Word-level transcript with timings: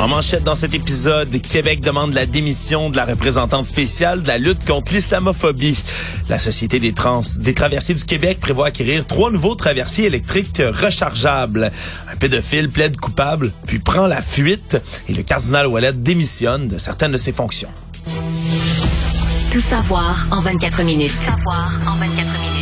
En 0.00 0.08
manchette 0.08 0.42
dans 0.42 0.56
cet 0.56 0.74
épisode, 0.74 1.30
Québec 1.40 1.80
demande 1.80 2.14
la 2.14 2.26
démission 2.26 2.90
de 2.90 2.96
la 2.96 3.04
représentante 3.04 3.64
spéciale 3.64 4.22
de 4.22 4.28
la 4.28 4.38
lutte 4.38 4.64
contre 4.66 4.92
l'islamophobie. 4.92 5.82
La 6.28 6.40
Société 6.40 6.80
des, 6.80 6.92
trans, 6.92 7.20
des 7.38 7.54
traversiers 7.54 7.94
du 7.94 8.04
Québec 8.04 8.40
prévoit 8.40 8.66
acquérir 8.66 9.06
trois 9.06 9.30
nouveaux 9.30 9.54
traversiers 9.54 10.06
électriques 10.06 10.60
rechargeables. 10.60 11.70
Un 12.12 12.16
pédophile 12.16 12.70
plaide 12.70 12.96
coupable, 12.96 13.52
puis 13.66 13.78
prend 13.78 14.08
la 14.08 14.20
fuite, 14.20 14.76
et 15.08 15.14
le 15.14 15.22
cardinal 15.22 15.68
Ouellet 15.68 15.92
démissionne 15.92 16.66
de 16.66 16.78
certaines 16.78 17.12
de 17.12 17.16
ses 17.16 17.32
fonctions. 17.32 17.70
Tout 19.52 19.60
savoir 19.60 20.26
en 20.32 20.40
24 20.40 20.82
minutes. 20.82 21.12
Savoir 21.16 21.72
en 21.86 21.96
24 21.96 22.32
minutes. 22.32 22.53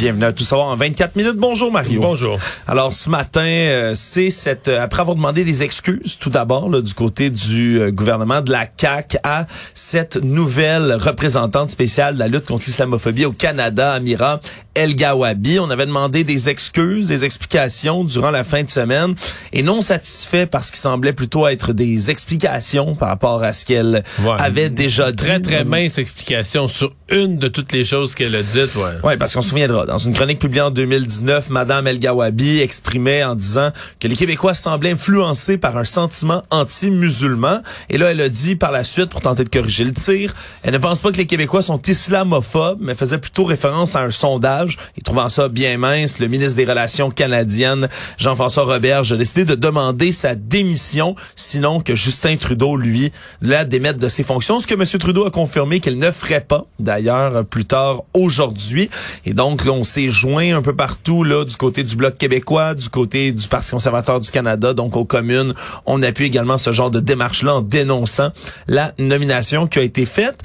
Bienvenue 0.00 0.26
à 0.26 0.32
Tout 0.32 0.44
savoir 0.44 0.68
en 0.68 0.76
24 0.76 1.16
minutes. 1.16 1.34
Bonjour 1.38 1.72
Mario. 1.72 2.00
Bonjour. 2.00 2.38
Alors 2.68 2.94
ce 2.94 3.10
matin, 3.10 3.40
euh, 3.44 3.92
c'est 3.96 4.30
cette 4.30 4.68
euh, 4.68 4.80
après 4.80 5.00
avoir 5.00 5.16
demandé 5.16 5.42
des 5.42 5.64
excuses 5.64 6.16
tout 6.20 6.30
d'abord 6.30 6.70
du 6.80 6.94
côté 6.94 7.30
du 7.30 7.80
euh, 7.80 7.90
gouvernement 7.90 8.40
de 8.40 8.52
la 8.52 8.66
CAC 8.66 9.16
à 9.24 9.46
cette 9.74 10.14
nouvelle 10.22 10.92
représentante 10.94 11.70
spéciale 11.70 12.14
de 12.14 12.20
la 12.20 12.28
lutte 12.28 12.46
contre 12.46 12.62
l'islamophobie 12.66 13.24
au 13.24 13.32
Canada, 13.32 13.90
Amira 13.94 14.38
El 14.76 14.94
Gawabi. 14.94 15.58
On 15.58 15.68
avait 15.68 15.86
demandé 15.86 16.22
des 16.22 16.48
excuses, 16.48 17.08
des 17.08 17.24
explications 17.24 18.04
durant 18.04 18.30
la 18.30 18.44
fin 18.44 18.62
de 18.62 18.70
semaine 18.70 19.16
et 19.52 19.64
non 19.64 19.80
satisfait 19.80 20.46
parce 20.46 20.70
qu'il 20.70 20.78
semblait 20.78 21.12
plutôt 21.12 21.48
être 21.48 21.72
des 21.72 22.12
explications 22.12 22.94
par 22.94 23.08
rapport 23.08 23.42
à 23.42 23.52
ce 23.52 23.64
qu'elle 23.64 24.04
Ouais. 24.22 24.30
avait 24.38 24.70
déjà 24.70 25.10
dit. 25.10 25.24
Très, 25.24 25.40
très 25.40 25.64
mince 25.64 25.98
explication 25.98 26.68
sur 26.68 26.92
une 27.10 27.38
de 27.38 27.48
toutes 27.48 27.72
les 27.72 27.84
choses 27.84 28.14
qu'elle 28.14 28.36
a 28.36 28.42
dites. 28.42 28.76
Ouais. 28.76 28.84
Oui, 29.02 29.16
parce 29.18 29.34
qu'on 29.34 29.40
se 29.40 29.48
souviendra, 29.48 29.86
dans 29.88 29.96
une 29.96 30.12
chronique 30.12 30.38
publiée 30.38 30.60
en 30.60 30.70
2019, 30.70 31.48
Madame 31.48 31.86
El 31.86 31.98
Gawabi 31.98 32.60
exprimait 32.60 33.24
en 33.24 33.34
disant 33.34 33.70
que 33.98 34.06
les 34.06 34.16
Québécois 34.16 34.52
semblaient 34.52 34.90
influencés 34.90 35.56
par 35.56 35.78
un 35.78 35.84
sentiment 35.86 36.42
anti-musulman. 36.50 37.62
Et 37.88 37.96
là, 37.96 38.10
elle 38.10 38.20
a 38.20 38.28
dit 38.28 38.54
par 38.54 38.70
la 38.70 38.84
suite, 38.84 39.08
pour 39.08 39.22
tenter 39.22 39.44
de 39.44 39.48
corriger 39.48 39.84
le 39.84 39.94
tir, 39.94 40.34
elle 40.62 40.74
ne 40.74 40.78
pense 40.78 41.00
pas 41.00 41.10
que 41.10 41.16
les 41.16 41.24
Québécois 41.24 41.62
sont 41.62 41.80
islamophobes, 41.80 42.80
mais 42.82 42.94
faisait 42.94 43.16
plutôt 43.16 43.44
référence 43.44 43.96
à 43.96 44.00
un 44.00 44.10
sondage. 44.10 44.76
Et 44.98 45.00
trouvant 45.00 45.30
ça 45.30 45.48
bien 45.48 45.78
mince, 45.78 46.18
le 46.18 46.28
ministre 46.28 46.56
des 46.56 46.66
Relations 46.66 47.10
canadiennes, 47.10 47.88
Jean-François 48.18 48.64
Roberge, 48.64 49.12
a 49.12 49.16
décidé 49.16 49.46
de 49.46 49.54
demander 49.54 50.12
sa 50.12 50.34
démission, 50.34 51.16
sinon 51.34 51.80
que 51.80 51.94
Justin 51.94 52.36
Trudeau, 52.36 52.76
lui, 52.76 53.10
la 53.40 53.64
démette 53.64 53.96
de 53.96 54.10
ses 54.10 54.22
fonctions, 54.22 54.58
ce 54.58 54.66
que 54.66 54.74
M. 54.74 54.84
Trudeau 54.84 55.24
a 55.24 55.30
confirmé 55.30 55.80
qu'il 55.80 55.98
ne 55.98 56.10
ferait 56.10 56.42
pas, 56.42 56.66
d'ailleurs, 56.78 57.46
plus 57.46 57.64
tard 57.64 58.02
aujourd'hui. 58.12 58.90
Et 59.24 59.32
donc, 59.32 59.64
là, 59.64 59.77
on 59.78 59.84
s'est 59.84 60.10
joint 60.10 60.56
un 60.56 60.62
peu 60.62 60.74
partout, 60.74 61.22
là, 61.22 61.44
du 61.44 61.54
côté 61.56 61.84
du 61.84 61.94
Bloc 61.94 62.18
québécois, 62.18 62.74
du 62.74 62.88
côté 62.88 63.30
du 63.30 63.46
Parti 63.46 63.70
conservateur 63.70 64.20
du 64.20 64.30
Canada, 64.30 64.74
donc 64.74 64.96
aux 64.96 65.04
communes. 65.04 65.54
On 65.86 66.02
appuie 66.02 66.26
également 66.26 66.58
ce 66.58 66.72
genre 66.72 66.90
de 66.90 66.98
démarche-là 66.98 67.54
en 67.56 67.62
dénonçant 67.62 68.30
la 68.66 68.92
nomination 68.98 69.68
qui 69.68 69.78
a 69.78 69.82
été 69.82 70.04
faite. 70.04 70.42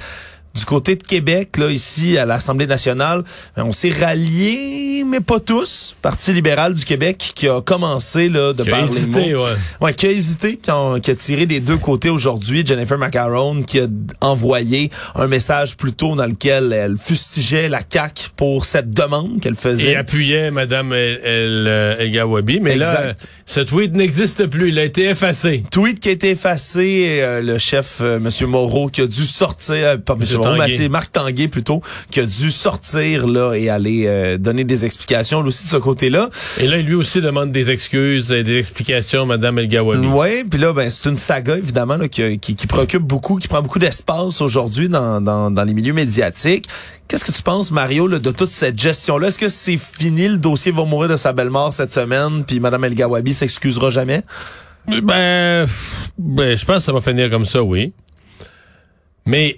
Du 0.54 0.64
côté 0.64 0.94
de 0.94 1.02
Québec, 1.02 1.56
là, 1.58 1.68
ici, 1.68 2.16
à 2.16 2.24
l'Assemblée 2.26 2.66
nationale, 2.68 3.24
ben, 3.56 3.64
on 3.64 3.72
s'est 3.72 3.90
ralliés, 3.90 5.02
mais 5.04 5.18
pas 5.20 5.40
tous. 5.40 5.96
Parti 6.00 6.32
libéral 6.32 6.74
du 6.74 6.84
Québec 6.84 7.32
qui 7.34 7.48
a 7.48 7.60
commencé, 7.60 8.28
là, 8.28 8.52
de 8.52 8.62
Qui 8.62 8.70
a 8.70 8.80
les 8.82 8.84
hésité, 8.84 9.34
mots. 9.34 9.42
ouais. 9.44 9.50
Ouais, 9.80 9.92
qui 9.94 10.06
a 10.06 10.10
hésité, 10.10 10.56
qui 10.56 10.70
a, 10.70 11.00
qui 11.00 11.10
a 11.10 11.14
tiré 11.16 11.46
des 11.46 11.58
deux 11.60 11.76
côtés 11.76 12.08
aujourd'hui. 12.08 12.64
Jennifer 12.64 12.96
Macaron 12.98 13.62
qui 13.62 13.80
a 13.80 13.86
envoyé 14.20 14.90
un 15.16 15.26
message 15.26 15.76
plus 15.76 15.92
tôt 15.92 16.14
dans 16.14 16.26
lequel 16.26 16.72
elle 16.72 16.96
fustigeait 16.98 17.68
la 17.68 17.80
CAQ 17.88 18.30
pour 18.36 18.64
cette 18.64 18.92
demande 18.92 19.40
qu'elle 19.40 19.56
faisait. 19.56 19.90
Et 19.90 19.96
appuyait 19.96 20.50
Mme 20.52 20.92
El, 20.92 21.20
El, 21.24 21.64
euh, 21.66 21.96
El 21.98 22.10
Gawabi. 22.12 22.60
Mais 22.60 22.76
là, 22.76 23.14
ce 23.46 23.60
tweet 23.60 23.92
n'existe 23.94 24.46
plus. 24.46 24.68
Il 24.68 24.78
a 24.78 24.84
été 24.84 25.08
effacé. 25.08 25.64
Tweet 25.70 25.98
qui 25.98 26.08
a 26.10 26.12
été 26.12 26.30
effacé, 26.30 27.18
euh, 27.20 27.40
le 27.40 27.58
chef 27.58 27.98
euh, 28.00 28.20
Monsieur 28.20 28.46
Moreau 28.46 28.88
qui 28.88 29.00
a 29.00 29.06
dû 29.08 29.24
sortir, 29.24 29.74
euh, 29.74 29.96
pas 29.96 30.14
Monsieur 30.14 30.38
Mais 30.52 30.58
Tanguay. 30.58 30.70
c'est 30.70 30.88
Marc 30.88 31.12
Tanguay 31.12 31.48
plutôt, 31.48 31.82
qui 32.10 32.20
a 32.20 32.26
dû 32.26 32.50
sortir 32.50 33.26
là 33.26 33.54
et 33.54 33.68
aller 33.68 34.04
euh, 34.06 34.38
donner 34.38 34.64
des 34.64 34.84
explications 34.84 35.40
lui 35.40 35.48
aussi 35.48 35.64
de 35.64 35.70
ce 35.70 35.76
côté-là. 35.76 36.28
Et 36.60 36.66
là, 36.66 36.76
lui 36.78 36.94
aussi 36.94 37.20
demande 37.20 37.50
des 37.50 37.70
excuses 37.70 38.32
et 38.32 38.42
des 38.42 38.56
explications, 38.56 39.26
Mme 39.26 39.58
El 39.58 39.68
Gawabi. 39.68 40.06
Ouais, 40.06 40.44
puis 40.48 40.58
là 40.58 40.72
ben 40.72 40.88
c'est 40.90 41.08
une 41.08 41.16
saga 41.16 41.56
évidemment 41.56 41.96
là, 41.96 42.08
qui, 42.08 42.38
qui, 42.38 42.54
qui 42.54 42.66
préoccupe 42.66 43.02
beaucoup, 43.02 43.36
qui 43.36 43.48
prend 43.48 43.62
beaucoup 43.62 43.78
d'espace 43.78 44.40
aujourd'hui 44.40 44.88
dans, 44.88 45.20
dans, 45.20 45.50
dans 45.50 45.64
les 45.64 45.74
milieux 45.74 45.92
médiatiques. 45.92 46.66
Qu'est-ce 47.08 47.24
que 47.24 47.32
tu 47.32 47.42
penses 47.42 47.70
Mario 47.70 48.06
là, 48.06 48.18
de 48.18 48.30
toute 48.30 48.48
cette 48.48 48.78
gestion-là? 48.78 49.28
Est-ce 49.28 49.38
que 49.38 49.48
c'est 49.48 49.76
fini 49.76 50.28
le 50.28 50.38
dossier 50.38 50.72
va 50.72 50.84
mourir 50.84 51.10
de 51.10 51.16
sa 51.16 51.32
belle 51.32 51.50
mort 51.50 51.74
cette 51.74 51.92
semaine, 51.92 52.44
puis 52.46 52.60
Madame 52.60 52.84
El 52.84 52.94
Gawabi 52.94 53.34
s'excusera 53.34 53.90
jamais? 53.90 54.22
Ben, 54.86 55.66
ben, 56.18 56.56
je 56.56 56.64
pense 56.64 56.76
que 56.76 56.82
ça 56.82 56.92
va 56.92 57.00
finir 57.00 57.30
comme 57.30 57.46
ça, 57.46 57.62
oui. 57.62 57.92
Mais 59.26 59.56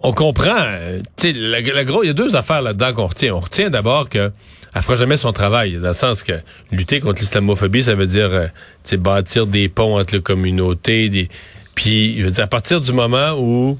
on 0.00 0.12
comprend. 0.12 0.56
euh, 0.58 1.00
Tu 1.16 1.32
la, 1.32 1.60
la 1.60 1.84
gros, 1.84 2.02
il 2.02 2.08
y 2.08 2.10
a 2.10 2.14
deux 2.14 2.36
affaires 2.36 2.62
là-dedans 2.62 2.92
qu'on 2.92 3.06
retient. 3.06 3.34
On 3.34 3.40
retient 3.40 3.70
d'abord 3.70 4.08
que 4.08 4.30
elle 4.74 4.82
fera 4.82 4.96
jamais 4.96 5.16
son 5.16 5.32
travail, 5.32 5.76
dans 5.76 5.88
le 5.88 5.92
sens 5.94 6.22
que 6.22 6.34
lutter 6.70 7.00
contre 7.00 7.20
l'islamophobie, 7.20 7.82
ça 7.82 7.94
veut 7.94 8.06
dire 8.06 8.30
euh, 8.30 8.96
bâtir 8.98 9.46
des 9.46 9.68
ponts 9.68 9.98
entre 9.98 10.14
les 10.14 10.22
communautés. 10.22 11.08
Des... 11.08 11.28
Puis, 11.74 12.22
à 12.36 12.46
partir 12.46 12.80
du 12.80 12.92
moment 12.92 13.34
où 13.38 13.78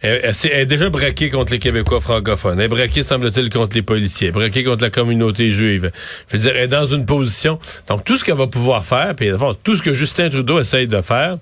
elle, 0.00 0.32
elle 0.44 0.60
est 0.60 0.66
déjà 0.66 0.88
braquée 0.88 1.28
contre 1.28 1.52
les 1.52 1.58
Québécois 1.58 2.00
francophones. 2.00 2.58
Elle 2.58 2.66
est 2.66 2.68
braquée, 2.68 3.02
semble-t-il, 3.02 3.50
contre 3.50 3.74
les 3.74 3.82
policiers. 3.82 4.30
Braquée 4.30 4.64
contre 4.64 4.84
la 4.84 4.90
communauté 4.90 5.50
juive. 5.50 5.90
Je 6.28 6.36
veux 6.36 6.42
dire, 6.42 6.52
elle 6.54 6.64
est 6.64 6.68
dans 6.68 6.86
une 6.86 7.04
position. 7.04 7.58
Donc, 7.88 8.04
tout 8.04 8.16
ce 8.16 8.24
qu'elle 8.24 8.36
va 8.36 8.46
pouvoir 8.46 8.84
faire, 8.84 9.14
puis 9.14 9.30
tout 9.62 9.76
ce 9.76 9.82
que 9.82 9.92
Justin 9.92 10.30
Trudeau 10.30 10.58
essaye 10.60 10.86
de 10.86 11.00
faire, 11.00 11.36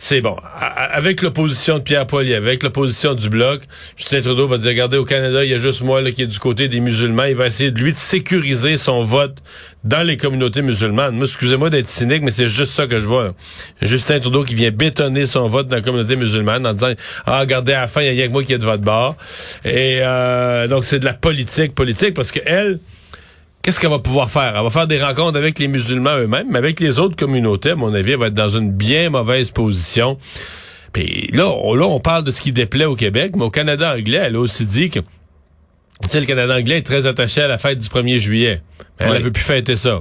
c'est 0.00 0.20
bon. 0.20 0.36
Avec 0.92 1.22
l'opposition 1.22 1.78
de 1.78 1.82
Pierre 1.82 2.06
Poilievre, 2.06 2.46
avec 2.46 2.62
l'opposition 2.62 3.14
du 3.14 3.28
Bloc, 3.28 3.62
Justin 3.96 4.20
Trudeau 4.20 4.46
va 4.46 4.56
dire, 4.56 4.68
regardez, 4.68 4.96
au 4.96 5.04
Canada, 5.04 5.44
il 5.44 5.50
y 5.50 5.54
a 5.54 5.58
juste 5.58 5.82
moi 5.82 6.00
qui 6.12 6.22
est 6.22 6.26
du 6.26 6.38
côté 6.38 6.68
des 6.68 6.78
musulmans. 6.78 7.24
Il 7.24 7.34
va 7.34 7.48
essayer 7.48 7.72
de 7.72 7.80
lui 7.80 7.90
de 7.90 7.96
sécuriser 7.96 8.76
son 8.76 9.02
vote 9.02 9.38
dans 9.82 10.06
les 10.06 10.16
communautés 10.16 10.62
musulmanes. 10.62 11.16
Moi, 11.16 11.26
excusez-moi 11.26 11.68
d'être 11.70 11.88
cynique, 11.88 12.22
mais 12.22 12.30
c'est 12.30 12.48
juste 12.48 12.74
ça 12.74 12.86
que 12.86 13.00
je 13.00 13.06
vois. 13.06 13.34
Justin 13.82 14.20
Trudeau 14.20 14.44
qui 14.44 14.54
vient 14.54 14.70
bétonner 14.70 15.26
son 15.26 15.48
vote 15.48 15.66
dans 15.66 15.76
la 15.76 15.82
communauté 15.82 16.14
musulmane 16.14 16.64
en 16.64 16.74
disant, 16.74 16.92
ah, 17.26 17.40
regardez, 17.40 17.72
à 17.72 17.80
la 17.80 17.88
fin, 17.88 18.00
il 18.02 18.06
y 18.06 18.10
a 18.10 18.12
rien 18.12 18.28
que 18.28 18.32
moi 18.32 18.44
qui 18.44 18.52
est 18.52 18.58
de 18.58 18.64
votre 18.64 18.84
bord. 18.84 19.16
Et 19.64 19.98
euh, 20.00 20.68
donc, 20.68 20.84
c'est 20.84 21.00
de 21.00 21.06
la 21.06 21.14
politique, 21.14 21.74
politique, 21.74 22.14
parce 22.14 22.30
que 22.30 22.40
elle, 22.46 22.78
Qu'est-ce 23.68 23.80
qu'elle 23.80 23.90
va 23.90 23.98
pouvoir 23.98 24.30
faire? 24.30 24.54
Elle 24.56 24.62
va 24.62 24.70
faire 24.70 24.86
des 24.86 24.98
rencontres 24.98 25.36
avec 25.36 25.58
les 25.58 25.68
musulmans 25.68 26.16
eux-mêmes, 26.16 26.46
mais 26.50 26.56
avec 26.56 26.80
les 26.80 26.98
autres 26.98 27.16
communautés, 27.16 27.72
à 27.72 27.74
mon 27.76 27.92
avis, 27.92 28.12
elle 28.12 28.18
va 28.18 28.28
être 28.28 28.32
dans 28.34 28.48
une 28.48 28.72
bien 28.72 29.10
mauvaise 29.10 29.50
position. 29.50 30.16
Puis 30.94 31.28
là, 31.34 31.48
on, 31.48 31.74
là, 31.74 31.84
on 31.86 32.00
parle 32.00 32.24
de 32.24 32.30
ce 32.30 32.40
qui 32.40 32.50
déplaît 32.50 32.86
au 32.86 32.96
Québec, 32.96 33.32
mais 33.36 33.42
au 33.44 33.50
Canada 33.50 33.94
anglais, 33.94 34.22
elle 34.22 34.36
a 34.36 34.40
aussi 34.40 34.64
dit 34.64 34.88
que, 34.88 35.00
tu 35.00 36.08
sais, 36.08 36.18
le 36.18 36.24
Canada 36.24 36.56
anglais 36.56 36.78
est 36.78 36.82
très 36.86 37.04
attaché 37.04 37.42
à 37.42 37.46
la 37.48 37.58
fête 37.58 37.78
du 37.78 37.88
1er 37.88 38.18
juillet. 38.18 38.62
Mais 39.00 39.04
elle 39.04 39.12
Oui. 39.12 39.18
ne 39.18 39.24
veut 39.24 39.32
plus 39.32 39.44
fêter 39.44 39.76
ça. 39.76 40.00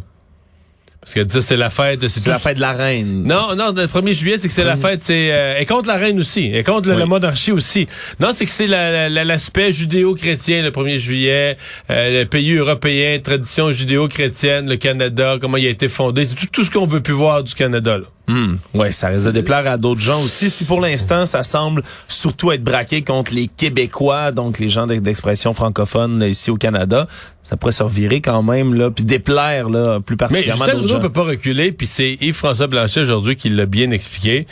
Parce 1.08 1.14
qu'elle 1.14 1.26
dit, 1.26 1.42
c'est 1.42 1.56
la 1.56 1.70
fête, 1.70 2.06
C'est 2.10 2.22
tout- 2.22 2.30
la 2.30 2.38
fête 2.38 2.58
de 2.58 2.62
la 2.62 2.74
reine. 2.74 3.24
non, 3.24 3.56
non, 3.56 3.72
le 3.74 3.86
1er 3.88 4.14
juillet, 4.14 4.38
c'est 4.38 4.50
que 4.50 4.54
c'est 4.54 4.66
la 4.66 4.76
fête, 4.76 5.02
c'est 5.02 5.32
euh, 5.32 5.56
est 5.58 5.66
contre 5.66 5.88
la 5.88 5.96
reine 5.96 6.20
aussi, 6.20 6.52
est 6.54 6.64
contre 6.66 6.92
Oui. 6.92 6.98
la 7.00 7.06
monarchie 7.06 7.54
aussi. 7.54 7.88
Non, 8.20 8.32
c'est 8.36 8.44
que 8.46 8.52
c'est 8.52 8.68
la- 8.68 9.08
la- 9.08 9.24
l'aspect 9.24 9.72
judéo-chrétien 9.72 10.62
le 10.64 10.72
1er 10.72 11.00
juillet, 11.00 11.56
euh, 11.90 12.24
le 12.24 12.26
pays 12.28 12.52
européen, 12.58 13.20
tradition 13.24 13.72
judéo-chrétienne, 13.72 14.68
le 14.70 14.76
Canada, 14.76 15.38
comment 15.40 15.56
il 15.56 15.68
a 15.68 15.70
été 15.70 15.88
fondé, 15.88 16.26
c'est 16.26 16.36
tout, 16.36 16.48
tout 16.52 16.64
ce 16.66 16.72
qu'on 16.72 16.86
veut 16.86 17.00
plus 17.02 17.14
voir 17.14 17.42
du 17.42 17.54
Canada. 17.56 18.00
Là. 18.00 18.04
Hmm. 18.28 18.56
Ouais, 18.74 18.92
ça 18.92 19.08
risque 19.08 19.28
de 19.28 19.32
déplaire 19.32 19.66
à 19.72 19.78
d'autres 19.78 20.02
gens 20.02 20.22
aussi. 20.22 20.50
Si 20.50 20.66
pour 20.66 20.82
l'instant, 20.82 21.26
ça 21.26 21.44
semble 21.44 21.82
surtout 22.10 22.52
être 22.52 22.64
braqué 22.64 23.02
contre 23.02 23.34
les 23.34 23.48
Québécois, 23.48 24.34
donc 24.34 24.60
les 24.60 24.68
gens 24.70 24.86
d'ex- 24.86 25.02
d'expression 25.02 25.54
francophone 25.54 26.22
ici 26.28 26.52
au 26.52 26.58
Canada, 26.58 27.08
ça 27.42 27.56
pourrait 27.56 27.72
se 27.72 27.84
revirer 27.84 28.20
quand 28.20 28.44
même 28.44 28.74
là, 28.74 28.92
puis 28.92 29.06
déplaire 29.06 29.70
là 29.70 30.02
plus 30.02 30.16
Mais 30.16 30.18
particulièrement 30.18 30.66
Justin 30.66 30.80
d'autres 30.80 30.88
Trudeau 30.88 31.02
gens. 31.02 31.08
peut 31.08 31.14
pas 31.14 31.24
reculer, 31.24 31.72
puis 31.72 31.88
c'est 31.88 32.18
Yves-François 32.20 32.68
Blanchet 32.68 33.00
aujourd'hui 33.00 33.38
qui 33.38 33.48
l'a 33.50 33.66
bien 33.66 33.92
expliqué. 33.92 34.46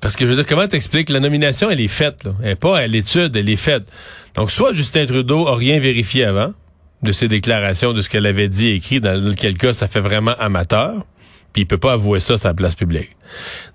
Parce 0.00 0.16
que 0.16 0.24
je 0.24 0.30
veux 0.30 0.36
dire, 0.36 0.46
comment 0.46 0.66
t'expliques? 0.66 1.10
La 1.10 1.20
nomination, 1.20 1.68
elle 1.70 1.80
est 1.80 1.88
faite, 1.88 2.24
là. 2.24 2.32
Elle 2.42 2.50
est 2.50 2.54
pas 2.56 2.78
à 2.78 2.86
l'étude, 2.86 3.34
elle 3.36 3.48
est 3.50 3.56
faite. 3.56 3.84
Donc, 4.34 4.50
soit 4.50 4.72
Justin 4.72 5.04
Trudeau 5.06 5.46
a 5.48 5.56
rien 5.56 5.78
vérifié 5.80 6.24
avant 6.24 6.52
de 7.02 7.12
ses 7.12 7.28
déclarations, 7.28 7.92
de 7.92 8.00
ce 8.00 8.08
qu'elle 8.08 8.26
avait 8.26 8.48
dit 8.48 8.68
et 8.68 8.74
écrit, 8.74 9.00
dans 9.00 9.34
quel 9.36 9.56
cas 9.56 9.72
ça 9.72 9.88
fait 9.88 10.00
vraiment 10.00 10.34
amateur, 10.38 11.04
puis 11.52 11.62
il 11.62 11.66
peut 11.66 11.78
pas 11.78 11.92
avouer 11.92 12.20
ça 12.20 12.38
sur 12.38 12.48
la 12.48 12.54
place 12.54 12.74
publique. 12.74 13.16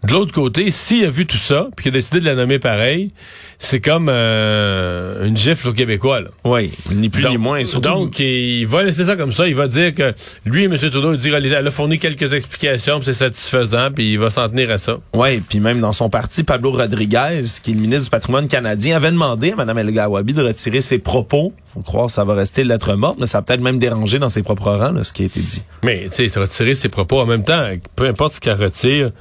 De 0.03 0.13
l'autre 0.13 0.33
côté, 0.33 0.69
s'il 0.71 1.05
a 1.05 1.09
vu 1.09 1.25
tout 1.25 1.37
ça, 1.37 1.67
puis 1.75 1.83
qu'il 1.83 1.91
a 1.91 1.93
décidé 1.93 2.19
de 2.19 2.25
la 2.25 2.35
nommer 2.35 2.59
pareil, 2.59 3.11
c'est 3.57 3.79
comme 3.79 4.07
euh, 4.09 5.25
une 5.25 5.37
gifle 5.37 5.69
aux 5.69 5.73
Québécois. 5.73 6.19
Là. 6.19 6.27
Oui, 6.43 6.71
ni 6.93 7.09
plus 7.09 7.23
donc, 7.23 7.31
ni 7.31 7.37
moins. 7.37 7.65
Surtout... 7.65 7.89
Donc, 7.89 8.19
il 8.19 8.65
va 8.65 8.83
laisser 8.83 9.05
ça 9.05 9.15
comme 9.15 9.31
ça. 9.31 9.47
Il 9.47 9.55
va 9.55 9.67
dire 9.67 9.93
que 9.93 10.13
lui, 10.45 10.65
M. 10.65 10.77
Trudeau, 10.77 11.13
il 11.13 11.19
dit, 11.19 11.29
elle 11.29 11.67
a 11.67 11.71
fourni 11.71 11.97
quelques 11.97 12.33
explications, 12.33 13.01
c'est 13.01 13.13
satisfaisant, 13.13 13.91
puis 13.91 14.13
il 14.13 14.19
va 14.19 14.29
s'en 14.29 14.47
tenir 14.49 14.71
à 14.71 14.77
ça. 14.77 14.97
Oui, 15.13 15.39
puis 15.39 15.59
même 15.59 15.79
dans 15.79 15.93
son 15.93 16.09
parti, 16.09 16.43
Pablo 16.43 16.71
Rodriguez, 16.71 17.43
qui 17.63 17.71
est 17.71 17.73
le 17.73 17.81
ministre 17.81 18.05
du 18.05 18.09
patrimoine 18.09 18.47
canadien, 18.47 18.97
avait 18.97 19.11
demandé 19.11 19.51
à 19.51 19.55
Mme 19.55 19.77
El 19.79 19.91
Gawabi 19.91 20.33
de 20.33 20.43
retirer 20.43 20.81
ses 20.81 20.99
propos. 20.99 21.53
faut 21.65 21.81
croire 21.81 22.07
que 22.07 22.11
ça 22.11 22.23
va 22.23 22.33
rester 22.33 22.63
lettre 22.63 22.95
morte, 22.95 23.17
mais 23.19 23.25
ça 23.25 23.39
a 23.39 23.41
peut-être 23.41 23.61
même 23.61 23.79
dérangé 23.79 24.19
dans 24.19 24.29
ses 24.29 24.43
propres 24.43 24.71
rangs, 24.71 24.91
là, 24.91 25.03
ce 25.03 25.13
qui 25.13 25.23
a 25.23 25.25
été 25.25 25.39
dit. 25.39 25.63
Mais, 25.83 26.07
tu 26.13 26.29
sais, 26.29 26.39
retirer 26.39 26.75
ses 26.75 26.89
propos 26.89 27.19
en 27.19 27.25
même 27.25 27.43
temps, 27.43 27.67
peu 27.95 28.05
importe 28.05 28.35
ce 28.35 28.39
qu'elle 28.39 28.61
retire, 28.61 29.11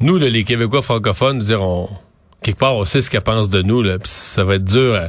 nous, 0.00 0.18
là, 0.18 0.28
les 0.28 0.44
Québécois 0.44 0.82
francophones, 0.82 1.38
nous 1.38 1.44
dirons 1.44 1.88
quelque 2.42 2.58
part, 2.58 2.76
on 2.76 2.84
sait 2.84 3.02
ce 3.02 3.10
qu'elle 3.10 3.22
pense 3.22 3.50
de 3.50 3.62
nous, 3.62 3.82
là, 3.82 3.98
pis 3.98 4.08
ça 4.08 4.44
va 4.44 4.56
être 4.56 4.64
dur. 4.64 4.94
À... 4.94 5.08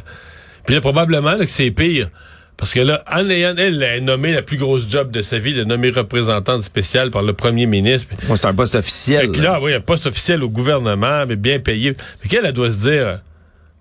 Puis 0.65 0.75
là, 0.75 0.81
probablement 0.81 1.33
là, 1.33 1.45
que 1.45 1.51
c'est 1.51 1.71
pire. 1.71 2.09
Parce 2.57 2.73
que 2.73 2.81
là, 2.81 3.01
Anne 3.07 3.31
elle, 3.31 3.57
elle 3.57 3.83
a 3.83 3.99
nommé 4.01 4.33
la 4.33 4.41
plus 4.41 4.57
grosse 4.57 4.89
job 4.89 5.11
de 5.11 5.21
sa 5.21 5.39
vie, 5.39 5.51
elle 5.53 5.61
a 5.61 5.65
nommé 5.65 5.91
représentante 5.91 6.61
spéciale 6.61 7.09
par 7.09 7.21
le 7.21 7.31
premier 7.31 7.65
ministre. 7.67 8.13
Moi, 8.27 8.35
c'est 8.35 8.47
un 8.47 8.53
poste 8.53 8.75
officiel. 8.75 9.27
Fait 9.27 9.31
que 9.31 9.41
là, 9.41 9.59
oui, 9.61 9.73
un 9.73 9.79
poste 9.79 10.07
officiel 10.07 10.43
au 10.43 10.49
gouvernement, 10.49 11.25
mais 11.25 11.37
bien 11.37 11.59
payé. 11.59 11.93
Fait 12.19 12.27
qu'elle, 12.27 12.45
elle 12.45 12.51
doit 12.51 12.69
se 12.69 12.79
dire, 12.79 13.21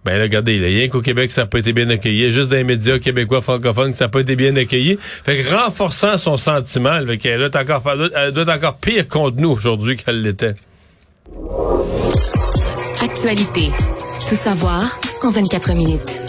ben 0.05 0.17
là, 0.17 0.23
regardez, 0.23 0.55
il 0.55 0.63
y 0.63 0.65
a 0.65 0.69
rien 0.69 0.89
qu'au 0.89 1.03
Québec, 1.03 1.33
ça 1.33 1.41
n'a 1.41 1.47
pas 1.49 1.59
été 1.59 1.73
bien 1.73 1.91
accueilli. 1.91 2.31
Juste 2.31 2.51
dans 2.51 2.57
les 2.57 2.63
médias 2.63 3.01
québécois 3.01 3.43
francophones, 3.43 3.95
ça 3.95 4.05
n'a 4.05 4.09
pas 4.11 4.21
été 4.21 4.37
bien 4.37 4.55
accueilli. 4.55 4.97
Fait 5.25 5.39
que 5.39 5.55
renforçant 5.57 6.17
son 6.17 6.37
sentiment, 6.37 7.05
fait 7.05 7.19
qu'elle 7.19 7.39
doit 7.39 7.49
être 7.49 7.57
encore, 7.57 7.83
elle 8.15 8.31
doit 8.31 8.45
être 8.45 8.55
encore 8.55 8.77
pire 8.77 9.09
contre 9.09 9.41
nous 9.41 9.51
aujourd'hui 9.51 9.97
qu'elle 9.97 10.23
l'était. 10.23 10.55
Actualité. 13.03 13.71
Tout 14.29 14.35
savoir 14.35 15.01
en 15.23 15.31
24 15.31 15.75
minutes. 15.75 16.21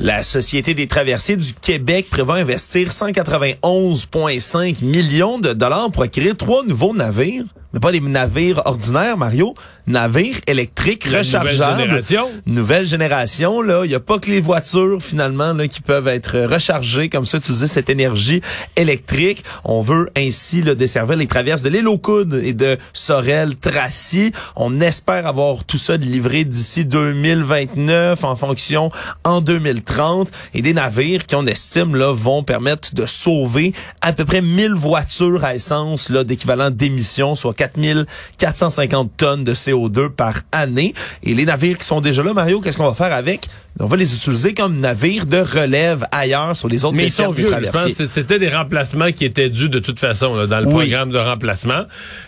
La 0.00 0.22
Société 0.22 0.74
des 0.74 0.86
traversiers 0.86 1.36
du 1.36 1.54
Québec 1.54 2.08
prévoit 2.10 2.36
investir 2.36 2.88
191,5 2.88 4.84
millions 4.84 5.38
de 5.38 5.52
dollars 5.52 5.90
pour 5.90 6.02
acquérir 6.02 6.36
trois 6.36 6.64
nouveaux 6.64 6.94
navires 6.94 7.44
mais 7.72 7.80
pas 7.80 7.92
des 7.92 8.00
navires 8.00 8.62
ordinaires, 8.64 9.16
Mario, 9.16 9.54
navires 9.86 10.38
électriques 10.46 11.04
rechargeables. 11.04 11.50
Nouvelle 11.50 11.88
génération. 11.88 12.30
Nouvelle 12.46 12.86
génération, 12.86 13.62
là, 13.62 13.82
il 13.84 13.90
y 13.90 13.94
a 13.94 14.00
pas 14.00 14.18
que 14.18 14.30
les 14.30 14.40
voitures 14.40 15.02
finalement 15.02 15.52
là 15.54 15.66
qui 15.68 15.80
peuvent 15.80 16.08
être 16.08 16.38
rechargées 16.40 17.08
comme 17.08 17.26
ça, 17.26 17.38
utiliser 17.38 17.66
cette 17.66 17.90
énergie 17.90 18.40
électrique. 18.76 19.44
On 19.64 19.80
veut 19.80 20.10
ainsi 20.16 20.62
là, 20.62 20.74
desservir 20.74 21.16
les 21.16 21.26
traverses 21.26 21.62
de 21.62 21.68
l'île 21.68 21.88
aux 21.88 21.98
Coudes 21.98 22.40
et 22.44 22.52
de 22.52 22.76
Sorel-Tracy. 22.92 24.32
On 24.56 24.80
espère 24.80 25.26
avoir 25.26 25.64
tout 25.64 25.78
ça 25.78 25.96
livré 25.96 26.44
d'ici 26.44 26.84
2029 26.84 28.24
en 28.24 28.36
fonction 28.36 28.90
en 29.24 29.40
2030 29.40 30.30
et 30.54 30.62
des 30.62 30.74
navires 30.74 31.26
qui 31.26 31.34
on 31.34 31.46
estime 31.46 31.96
là 31.96 32.12
vont 32.12 32.42
permettre 32.42 32.94
de 32.94 33.06
sauver 33.06 33.72
à 34.00 34.12
peu 34.12 34.24
près 34.24 34.42
1000 34.42 34.74
voitures 34.74 35.44
à 35.44 35.54
essence 35.54 36.08
là 36.10 36.24
d'équivalent 36.24 36.70
d'émissions 36.70 37.34
soit 37.34 37.54
4450 37.68 39.16
tonnes 39.16 39.44
de 39.44 39.54
CO2 39.54 40.08
par 40.08 40.40
année. 40.52 40.94
Et 41.22 41.34
les 41.34 41.44
navires 41.44 41.78
qui 41.78 41.86
sont 41.86 42.00
déjà 42.00 42.22
là, 42.22 42.32
Mario, 42.32 42.60
qu'est-ce 42.60 42.76
qu'on 42.76 42.88
va 42.88 42.94
faire 42.94 43.12
avec? 43.12 43.48
On 43.80 43.86
va 43.86 43.96
les 43.96 44.14
utiliser 44.14 44.54
comme 44.54 44.78
navires 44.80 45.26
de 45.26 45.38
relève 45.38 46.06
ailleurs 46.12 46.56
sur 46.56 46.68
les 46.68 46.84
autres 46.84 46.94
Mais 46.94 47.06
ils 47.06 47.12
sont 47.12 47.30
vieux, 47.30 47.48
je 47.48 47.70
pense 47.70 47.96
que 47.96 48.06
c'était 48.06 48.38
des 48.38 48.50
remplacements 48.50 49.12
qui 49.12 49.24
étaient 49.24 49.50
dus 49.50 49.68
de 49.68 49.78
toute 49.78 49.98
façon 49.98 50.34
là, 50.34 50.46
dans 50.46 50.60
le 50.60 50.66
oui. 50.66 50.72
programme 50.72 51.10
de 51.10 51.18
remplacement. 51.18 51.84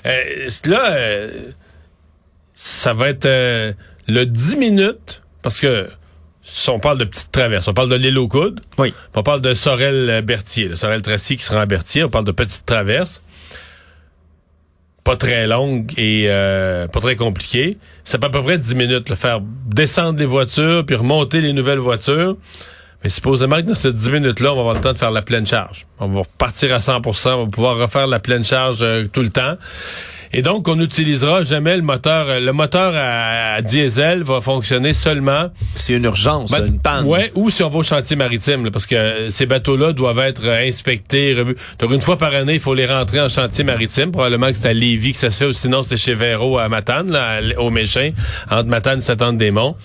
Euh, 0.06 0.48
là, 0.64 0.92
euh, 0.92 1.50
ça 2.54 2.94
va 2.94 3.08
être 3.08 3.26
euh, 3.26 3.72
le 4.08 4.25
10 4.25 4.56
minutes, 4.56 5.22
parce 5.42 5.60
que 5.60 5.88
si 6.42 6.70
on 6.70 6.78
parle 6.78 6.98
de 6.98 7.04
petites 7.04 7.32
traverses, 7.32 7.69
on 7.69 7.75
parle 7.75 7.90
de 7.90 7.96
l'île 7.96 8.19
aux 8.19 8.28
coudes, 8.28 8.60
oui. 8.78 8.94
on 9.14 9.22
parle 9.22 9.40
de 9.40 9.54
Sorel-Berthier, 9.54 10.69
le 10.69 10.76
Sorel-Tracy 10.76 11.37
qui 11.37 11.44
sera 11.44 11.62
à 11.62 11.66
Berthier, 11.66 12.04
on 12.04 12.10
parle 12.10 12.25
de 12.25 12.32
petites 12.32 12.66
traverses 12.66 13.22
pas 15.04 15.16
très 15.16 15.46
longue 15.46 15.92
et 15.98 16.24
euh, 16.28 16.88
pas 16.88 17.00
très 17.00 17.14
compliquée. 17.14 17.76
Ça 18.04 18.18
peut 18.18 18.26
à 18.26 18.30
peu 18.30 18.42
près 18.42 18.58
10 18.58 18.74
minutes, 18.74 19.10
le 19.10 19.16
faire 19.16 19.40
descendre 19.40 20.18
les 20.18 20.26
voitures 20.26 20.84
puis 20.84 20.96
remonter 20.96 21.40
les 21.40 21.52
nouvelles 21.52 21.78
voitures. 21.78 22.36
Mais 23.02 23.10
supposément 23.10 23.56
que 23.56 23.68
dans 23.68 23.74
ces 23.74 23.92
10 23.92 24.10
minutes-là, 24.10 24.52
on 24.52 24.54
va 24.54 24.60
avoir 24.60 24.74
le 24.74 24.80
temps 24.80 24.94
de 24.94 24.98
faire 24.98 25.10
la 25.10 25.20
pleine 25.20 25.46
charge. 25.46 25.86
On 26.00 26.08
va 26.08 26.20
repartir 26.20 26.74
à 26.74 26.78
100% 26.78 27.34
on 27.34 27.44
va 27.44 27.50
pouvoir 27.50 27.76
refaire 27.76 28.06
la 28.06 28.18
pleine 28.18 28.44
charge 28.44 28.78
euh, 28.80 29.04
tout 29.12 29.20
le 29.20 29.28
temps. 29.28 29.56
Et 30.36 30.42
donc, 30.42 30.66
on 30.66 30.75
n'utilisera 30.75 31.44
jamais 31.44 31.76
le 31.76 31.82
moteur. 31.82 32.40
Le 32.40 32.52
moteur 32.52 32.92
à, 32.96 33.54
à, 33.54 33.62
diesel 33.62 34.25
va 34.25 34.40
fonctionner 34.40 34.92
seulement. 34.92 35.50
C'est 35.76 35.92
une 35.92 36.04
urgence, 36.04 36.52
une 36.52 36.81
panne. 36.81 37.06
Ouais, 37.06 37.31
ou 37.36 37.50
si 37.50 37.62
on 37.62 37.69
va 37.69 37.78
au 37.78 37.82
chantier 37.84 38.16
maritime, 38.16 38.64
là, 38.64 38.72
parce 38.72 38.86
que 38.86 39.31
ces 39.31 39.46
bateaux-là 39.46 39.92
doivent 39.92 40.19
être 40.19 40.48
inspectés, 40.48 41.34
revus. 41.34 41.56
Donc, 41.78 41.92
une 41.92 42.00
fois 42.00 42.19
par 42.19 42.34
année, 42.34 42.54
il 42.54 42.60
faut 42.60 42.75
les 42.75 42.86
rentrer 42.86 43.20
en 43.20 43.28
chantier 43.28 43.62
maritime. 43.62 44.10
Probablement 44.10 44.48
que 44.48 44.56
c'est 44.56 44.69
à 44.69 44.72
Lévis 44.72 45.12
que 45.12 45.19
ça 45.19 45.31
se 45.31 45.38
fait, 45.38 45.46
ou 45.46 45.52
sinon 45.52 45.84
c'était 45.84 45.96
chez 45.96 46.14
Véro 46.14 46.58
à 46.58 46.69
Matane, 46.69 47.12
là, 47.12 47.40
au 47.58 47.70
Méchin, 47.70 48.10
entre 48.50 48.69
Matane 48.69 48.98
et 48.98 49.02
Saint-Anne-des-Monts. 49.02 49.76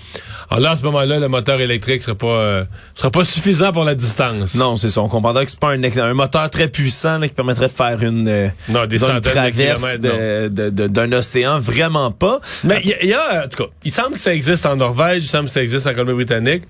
Alors 0.51 0.61
là, 0.61 0.71
à 0.71 0.77
ce 0.77 0.83
moment-là, 0.83 1.19
le 1.19 1.27
moteur 1.27 1.61
électrique 1.61 2.01
sera 2.01 2.15
pas 2.15 2.39
euh, 2.39 2.65
sera 2.95 3.11
pas 3.11 3.23
suffisant 3.23 3.71
pour 3.71 3.83
la 3.83 3.93
distance. 3.93 4.55
Non, 4.55 4.77
c'est 4.77 4.89
ça. 4.89 5.01
On 5.01 5.07
comprendra 5.07 5.45
que 5.45 5.51
c'est 5.51 5.59
pas 5.59 5.73
un, 5.73 5.83
un, 5.83 6.13
moteur 6.15 6.49
très 6.49 6.67
puissant 6.67 7.19
là, 7.19 7.27
qui 7.27 7.35
permettrait 7.35 7.67
de 7.67 7.71
faire 7.71 8.01
une, 8.01 8.27
euh, 8.27 8.47
non, 8.67 8.87
des 8.87 9.03
une 9.03 9.21
traverse 9.21 9.99
d'un 9.99 11.11
océan. 11.11 11.59
Vraiment 11.59 12.11
pas. 12.11 12.39
Mais 12.63 12.81
il 12.83 12.97
y, 13.03 13.07
y, 13.09 13.13
a, 13.13 13.45
en 13.45 13.47
tout 13.47 13.63
cas, 13.63 13.69
il 13.83 13.91
semble 13.91 14.13
que 14.13 14.19
ça 14.19 14.33
existe 14.33 14.65
en 14.65 14.75
Norvège, 14.75 15.23
il 15.23 15.27
semble 15.27 15.45
que 15.45 15.51
ça 15.51 15.61
existe 15.61 15.85
en 15.85 15.93
Colombie-Britannique. 15.93 16.63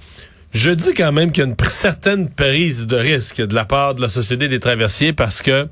Je 0.51 0.71
dis 0.71 0.93
quand 0.93 1.11
même 1.11 1.31
qu'il 1.31 1.43
y 1.43 1.47
a 1.47 1.49
une 1.49 1.55
certaine 1.69 2.27
prise 2.27 2.87
de 2.87 2.97
risque 2.97 3.41
de 3.41 3.55
la 3.55 3.65
part 3.65 3.95
de 3.95 4.01
la 4.01 4.09
Société 4.09 4.47
des 4.47 4.59
traversiers 4.59 5.13
parce 5.13 5.41
que 5.41 5.67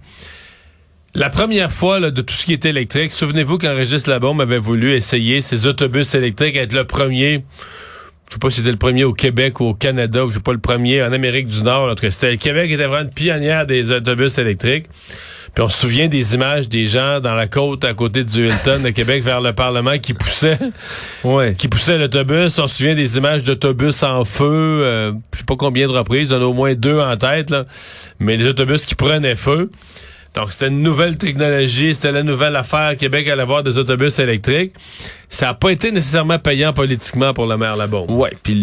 la 1.16 1.30
première 1.30 1.72
fois 1.72 2.00
là, 2.00 2.12
de 2.12 2.22
tout 2.22 2.34
ce 2.34 2.46
qui 2.46 2.54
était 2.54 2.70
électrique, 2.70 3.12
souvenez-vous 3.12 3.58
quand 3.58 3.76
Régis 3.76 4.06
Labombe 4.06 4.40
avait 4.40 4.60
voulu 4.60 4.94
essayer 4.94 5.42
ces 5.42 5.66
autobus 5.66 6.14
électriques, 6.14 6.56
être 6.56 6.74
le 6.74 6.84
premier 6.84 7.44
je 8.30 8.34
sais 8.34 8.40
pas 8.40 8.50
si 8.50 8.58
c'était 8.58 8.72
le 8.72 8.78
premier 8.78 9.04
au 9.04 9.14
Québec 9.14 9.60
ou 9.60 9.66
au 9.66 9.74
Canada, 9.74 10.26
ou 10.26 10.30
je 10.30 10.36
sais 10.36 10.40
pas 10.42 10.52
le 10.52 10.60
premier 10.60 11.02
en 11.02 11.14
Amérique 11.14 11.48
du 11.48 11.64
Nord. 11.64 11.90
En 11.90 11.96
tout 11.96 12.02
cas, 12.02 12.12
c'était 12.12 12.32
le 12.32 12.38
Québec 12.38 12.70
était 12.72 12.86
vraiment 12.86 13.08
une 13.08 13.14
pionnière 13.14 13.66
des 13.66 13.92
autobus 13.92 14.38
électriques. 14.38 14.88
Puis 15.58 15.64
on 15.64 15.70
se 15.70 15.78
souvient 15.80 16.08
des 16.08 16.36
images 16.36 16.70
des 16.70 16.88
gens 16.88 17.20
dans 17.20 17.34
la 17.34 17.48
côte 17.48 17.84
à 17.84 17.96
côté 17.96 18.24
du 18.24 18.46
Hilton 18.46 18.84
de 18.84 18.90
Québec 18.90 19.24
vers 19.24 19.42
le 19.42 19.54
Parlement 19.54 19.98
qui 19.98 20.14
poussaient, 20.14 20.60
ouais. 21.24 21.56
qui 21.58 21.68
poussaient 21.68 21.98
l'autobus. 21.98 22.60
On 22.60 22.68
se 22.68 22.76
souvient 22.76 22.94
des 22.94 23.18
images 23.18 23.44
d'autobus 23.44 24.04
en 24.04 24.24
feu. 24.24 24.46
Euh, 24.84 25.14
je 25.34 25.40
sais 25.40 25.46
pas 25.46 25.56
combien 25.56 25.88
de 25.88 25.94
reprises, 25.94 26.32
on 26.32 26.42
a 26.42 26.46
au 26.46 26.54
moins 26.54 26.76
deux 26.76 27.00
en 27.00 27.18
tête 27.18 27.50
là, 27.50 27.66
mais 28.20 28.38
des 28.38 28.46
autobus 28.46 28.86
qui 28.86 28.94
prenaient 28.94 29.36
feu. 29.36 29.72
Donc, 30.38 30.52
c'était 30.52 30.68
une 30.68 30.84
nouvelle 30.84 31.18
technologie, 31.18 31.96
c'était 31.96 32.12
la 32.12 32.22
nouvelle 32.22 32.56
affaire. 32.56 32.96
Québec 32.96 33.28
allait 33.28 33.42
avoir 33.42 33.64
des 33.64 33.80
autobus 33.80 34.20
électriques. 34.20 34.72
Ça 35.30 35.48
n'a 35.48 35.54
pas 35.56 35.72
été 35.72 35.92
nécessairement 35.92 36.38
payant 36.38 36.74
politiquement 36.74 37.34
pour 37.34 37.48
le 37.48 37.58
maire 37.58 37.76
Labombe. 37.76 38.12
Ouais, 38.12 38.38
puis 38.44 38.54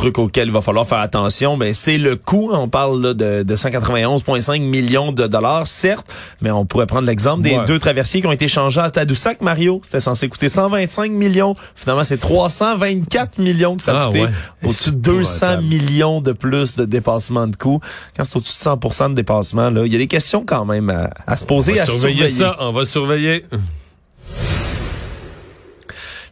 truc 0.00 0.18
auquel 0.18 0.48
il 0.48 0.52
va 0.52 0.62
falloir 0.62 0.86
faire 0.86 0.98
attention, 1.00 1.56
ben 1.58 1.74
c'est 1.74 1.98
le 1.98 2.16
coût. 2.16 2.50
On 2.52 2.68
parle 2.68 3.02
là, 3.02 3.12
de, 3.14 3.42
de 3.42 3.56
191,5 3.56 4.60
millions 4.62 5.12
de 5.12 5.26
dollars, 5.26 5.66
certes, 5.66 6.06
mais 6.40 6.50
on 6.50 6.64
pourrait 6.64 6.86
prendre 6.86 7.06
l'exemple 7.06 7.42
des 7.42 7.50
Ouais. 7.58 7.64
deux 7.66 7.78
traversiers 7.78 8.20
qui 8.22 8.26
ont 8.26 8.32
été 8.32 8.48
changés 8.48 8.80
à 8.80 8.90
Tadoussac, 8.90 9.42
Mario. 9.42 9.80
C'était 9.84 10.00
censé 10.00 10.28
coûter 10.28 10.48
125 10.48 11.10
millions. 11.12 11.54
Finalement, 11.74 12.04
c'est 12.04 12.16
324 12.16 13.38
millions 13.38 13.76
que 13.76 13.82
ça 13.82 13.92
a 13.92 14.02
Ah, 14.02 14.06
coûté. 14.06 14.22
ouais. 14.24 14.30
Au-dessus 14.64 14.90
de 14.92 14.96
200 14.96 15.46
épouvantable. 15.46 15.62
millions 15.68 16.20
de 16.22 16.32
plus 16.32 16.76
de 16.76 16.84
dépassement 16.86 17.46
de 17.46 17.56
coûts. 17.56 17.80
Quand 18.16 18.24
c'est 18.24 18.36
au-dessus 18.36 18.54
de 18.54 18.58
100% 18.70 19.10
de 19.10 19.14
dépassement, 19.14 19.68
là, 19.70 19.82
il 19.84 19.92
y 19.92 19.96
a 19.96 19.98
des 19.98 20.06
questions 20.06 20.44
quand 20.46 20.64
même 20.64 20.88
à, 20.88 21.10
à 21.26 21.36
se 21.36 21.44
poser, 21.44 21.72
On 21.72 21.76
va 21.76 21.82
à 21.82 21.86
surveiller 21.86 22.28
surveiller. 22.28 22.34
ça, 22.38 22.56
on 22.60 22.72
va 22.72 22.84
surveiller. 22.86 23.44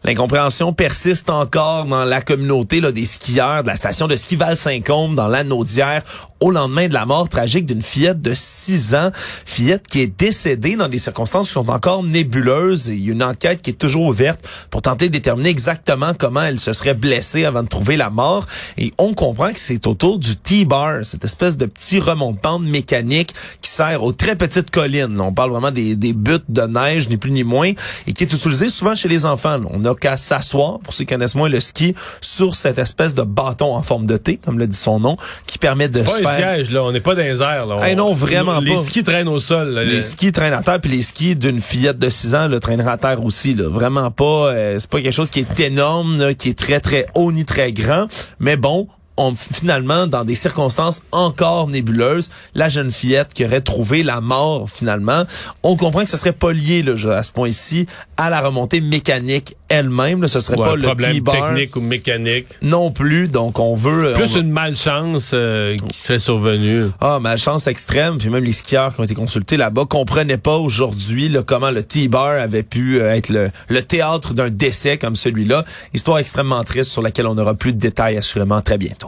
L'incompréhension 0.05 0.73
persiste 0.73 1.29
encore 1.29 1.87
dans 1.87 2.05
la 2.05 2.21
communauté 2.21 2.81
là, 2.81 2.93
des 2.93 3.05
skieurs 3.05 3.63
de 3.63 3.69
la 3.69 3.77
station 3.77 4.07
de 4.07 4.17
ski 4.17 4.37
Val-Saint-Côme 4.37 5.15
dans 5.15 5.27
l'Anaudière 5.27 6.03
au 6.41 6.53
lendemain 6.53 6.87
de 6.87 6.95
la 6.95 7.05
mort 7.05 7.29
tragique 7.29 7.67
d'une 7.67 7.83
fillette 7.83 8.23
de 8.23 8.33
6 8.35 8.95
ans. 8.95 9.11
Fillette 9.45 9.87
qui 9.89 10.01
est 10.01 10.19
décédée 10.19 10.77
dans 10.77 10.89
des 10.89 10.99
circonstances 10.99 11.49
qui 11.49 11.55
sont 11.55 11.69
encore 11.69 12.05
nébuleuses. 12.05 12.91
Et 12.91 12.95
une 12.95 13.23
enquête 13.23 13.61
qui 13.61 13.71
est 13.71 13.75
toujours 13.75 14.07
ouverte 14.07 14.47
pour 14.71 14.83
tenter 14.83 15.09
de 15.09 15.13
déterminer 15.13 15.49
exactement 15.49 16.13
comment 16.17 16.43
elle 16.43 16.61
se 16.61 16.73
serait 16.73 16.95
blessée 16.95 17.45
avant 17.45 17.65
de 17.65 17.69
trouver 17.69 17.97
la 17.97 18.11
mort. 18.11 18.47
Et 18.77 18.93
on 18.99 19.15
comprend 19.15 19.53
que 19.53 19.59
c'est 19.59 19.87
autour 19.87 20.19
du 20.19 20.37
T-bar, 20.37 21.05
cette 21.05 21.25
espèce 21.25 21.57
de 21.57 21.67
petit 21.67 21.99
remont-de-pente 21.99 22.63
mécanique 22.63 23.35
qui 23.61 23.71
sert 23.71 24.03
aux 24.05 24.13
très 24.13 24.37
petites 24.37 24.71
collines. 24.71 25.21
On 25.21 25.33
parle 25.33 25.51
vraiment 25.51 25.73
des, 25.73 25.97
des 25.97 26.13
buttes 26.13 26.45
de 26.49 26.63
neige, 26.63 27.09
ni 27.09 27.17
plus 27.17 27.33
ni 27.33 27.43
moins, 27.43 27.73
et 28.07 28.13
qui 28.13 28.23
est 28.23 28.33
utilisé 28.33 28.69
souvent 28.69 28.95
chez 28.95 29.09
les 29.09 29.27
enfants. 29.27 29.59
N'a 29.89 29.95
qu'à 29.95 30.17
s'asseoir, 30.17 30.79
pour 30.81 30.95
ceux 30.95 31.05
qui 31.05 31.13
connaissent 31.15 31.35
moins 31.35 31.49
le 31.49 31.61
ski, 31.61 31.95
sur 32.21 32.55
cette 32.55 32.79
espèce 32.79 33.15
de 33.15 33.23
bâton 33.23 33.75
en 33.75 33.83
forme 33.83 34.07
de 34.07 34.17
T, 34.17 34.37
comme 34.45 34.59
le 34.59 34.67
dit 34.67 34.77
son 34.77 35.01
nom, 35.01 35.17
qui 35.47 35.59
permet 35.59 35.89
de 35.89 36.01
pas 36.01 36.11
se 36.11 36.25
un 36.25 36.29
faire- 36.29 36.55
siège, 36.57 36.71
là. 36.71 36.83
On 36.85 36.93
n'est 36.93 37.01
pas 37.01 37.15
dans 37.15 37.23
les 37.23 37.41
airs, 37.43 37.67
là. 37.67 37.87
Hey, 37.87 37.95
On- 37.95 38.09
non, 38.09 38.13
vraiment 38.13 38.61
les 38.61 38.75
pas. 38.75 38.83
skis 38.83 39.03
traînent 39.03 39.29
au 39.29 39.41
sol. 39.41 39.69
là. 39.71 39.85
Les 39.85 40.01
skis 40.01 40.33
traînent 40.33 40.53
à 40.55 40.63
terre, 40.63 40.81
puis 40.81 40.91
les 40.91 41.03
skis 41.03 41.37
d'une 41.37 41.61
fillette 41.61 41.99
de 41.99 42.09
6 42.11 42.35
ans 42.35 42.49
le 42.49 42.61
traînera 42.61 42.93
à 42.93 42.97
terre 42.99 43.25
aussi. 43.25 43.55
Là. 43.55 43.69
Vraiment 43.69 44.11
pas, 44.11 44.25
euh, 44.53 44.77
c'est 44.79 44.91
pas 44.91 45.01
quelque 45.01 45.13
chose 45.15 45.31
qui 45.31 45.41
est 45.41 45.61
énorme, 45.61 46.19
là, 46.19 46.35
qui 46.35 46.51
est 46.51 46.59
très 46.59 46.81
très 46.81 47.07
haut 47.15 47.33
ni 47.33 47.45
très 47.45 47.73
grand. 47.73 48.07
Mais 48.41 48.57
bon, 48.57 48.89
on, 49.19 49.35
finalement, 49.35 50.07
dans 50.07 50.25
des 50.25 50.35
circonstances 50.35 51.03
encore 51.13 51.69
nébuleuses, 51.69 52.31
la 52.55 52.69
jeune 52.69 52.91
fillette 52.91 53.35
qui 53.35 53.45
aurait 53.45 53.61
trouvé 53.61 54.03
la 54.03 54.21
mort 54.21 54.71
finalement, 54.71 55.25
on 55.63 55.77
comprend 55.77 56.05
que 56.05 56.11
ce 56.11 56.17
serait 56.17 56.33
pas 56.33 56.53
lié 56.53 56.83
là, 56.83 57.17
à 57.19 57.23
ce 57.23 57.33
point-ci 57.33 57.87
à 58.17 58.31
la 58.31 58.41
remontée 58.41 58.81
mécanique 58.81 59.55
elle-même. 59.69 60.27
Ce 60.29 60.41
serait 60.41 60.57
pas 60.57 60.77
le 60.77 60.83
problème 60.83 61.23
technique 61.23 61.77
ou 61.77 61.81
mécanique. 61.81 62.47
non 62.63 62.91
plus. 62.91 63.29
Donc 63.29 63.59
on 63.59 63.75
veut... 63.75 64.13
Plus 64.15 64.37
on- 64.37 64.41
une 64.41 64.51
malchance 64.51 65.33
euh, 65.35 65.75
qui 65.93 65.99
serait 65.99 66.19
survenue. 66.19 66.87
ah, 67.01 67.19
malchance 67.21 67.67
extrême. 67.67 68.19
Puis 68.19 68.31
même 68.31 68.45
les 68.45 68.53
skieurs 68.53 68.95
qui 68.95 69.01
ont 69.01 69.05
été 69.05 69.15
consultés 69.15 69.57
là-bas 69.57 69.85
comprenaient 69.85 70.39
pas 70.39 70.57
aujourd'hui 70.57 71.37
comment 71.47 71.71
le 71.71 71.83
T-bar 71.83 72.41
avait 72.41 72.63
pu 72.63 73.01
euh, 73.01 73.15
être 73.15 73.29
le, 73.31 73.51
le 73.69 73.83
théâtre 73.83 74.33
d'un 74.35 74.49
décès 74.51 74.97
comme 74.97 75.17
celui-là. 75.17 75.65
Histoire 75.93 76.19
extrêmement 76.19 76.63
triste 76.65 76.91
sur 76.91 77.03
laquelle 77.03 77.27
on 77.27 77.37
aura 77.37 77.55
plus 77.55 77.73
de 77.75 77.79
détails 77.79 78.17
assurément 78.17 78.61
très 78.63 78.79
bientôt. 78.79 79.08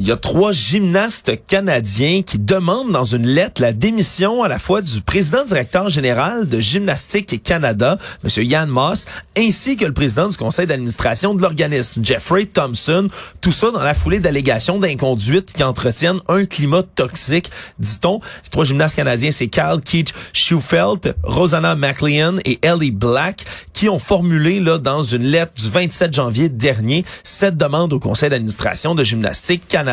Il 0.00 0.06
y 0.06 0.12
a 0.12 0.16
trois 0.16 0.52
gymnastes 0.52 1.32
canadiens 1.48 2.22
qui 2.22 2.38
demandent 2.38 2.92
dans 2.92 3.02
une 3.02 3.26
lettre 3.26 3.60
la 3.60 3.72
démission 3.72 4.44
à 4.44 4.48
la 4.48 4.60
fois 4.60 4.80
du 4.80 5.00
président 5.00 5.44
directeur 5.44 5.88
général 5.88 6.48
de 6.48 6.60
Gymnastique 6.60 7.42
Canada, 7.42 7.98
M. 8.22 8.44
Yann 8.44 8.68
Moss, 8.68 9.06
ainsi 9.36 9.76
que 9.76 9.84
le 9.84 9.92
président 9.92 10.28
du 10.28 10.36
conseil 10.36 10.68
d'administration 10.68 11.34
de 11.34 11.42
l'organisme, 11.42 12.04
Jeffrey 12.04 12.44
Thompson. 12.44 13.08
Tout 13.40 13.50
ça 13.50 13.72
dans 13.72 13.82
la 13.82 13.92
foulée 13.92 14.20
d'allégations 14.20 14.78
d'inconduite 14.78 15.52
qui 15.52 15.64
entretiennent 15.64 16.20
un 16.28 16.44
climat 16.44 16.84
toxique, 16.94 17.50
dit-on. 17.80 18.20
Les 18.44 18.50
trois 18.50 18.64
gymnastes 18.64 18.94
canadiens, 18.94 19.32
c'est 19.32 19.48
Kyle 19.48 19.80
Keith 19.84 20.12
Schufelt, 20.32 21.12
Rosanna 21.24 21.74
McLean 21.74 22.36
et 22.44 22.60
Ellie 22.62 22.92
Black, 22.92 23.44
qui 23.72 23.88
ont 23.88 23.98
formulé 23.98 24.60
là, 24.60 24.78
dans 24.78 25.02
une 25.02 25.24
lettre 25.24 25.54
du 25.56 25.68
27 25.68 26.14
janvier 26.14 26.48
dernier 26.48 27.04
cette 27.24 27.56
demande 27.56 27.92
au 27.92 27.98
conseil 27.98 28.30
d'administration 28.30 28.94
de 28.94 29.02
Gymnastique 29.02 29.66
Canada. 29.66 29.87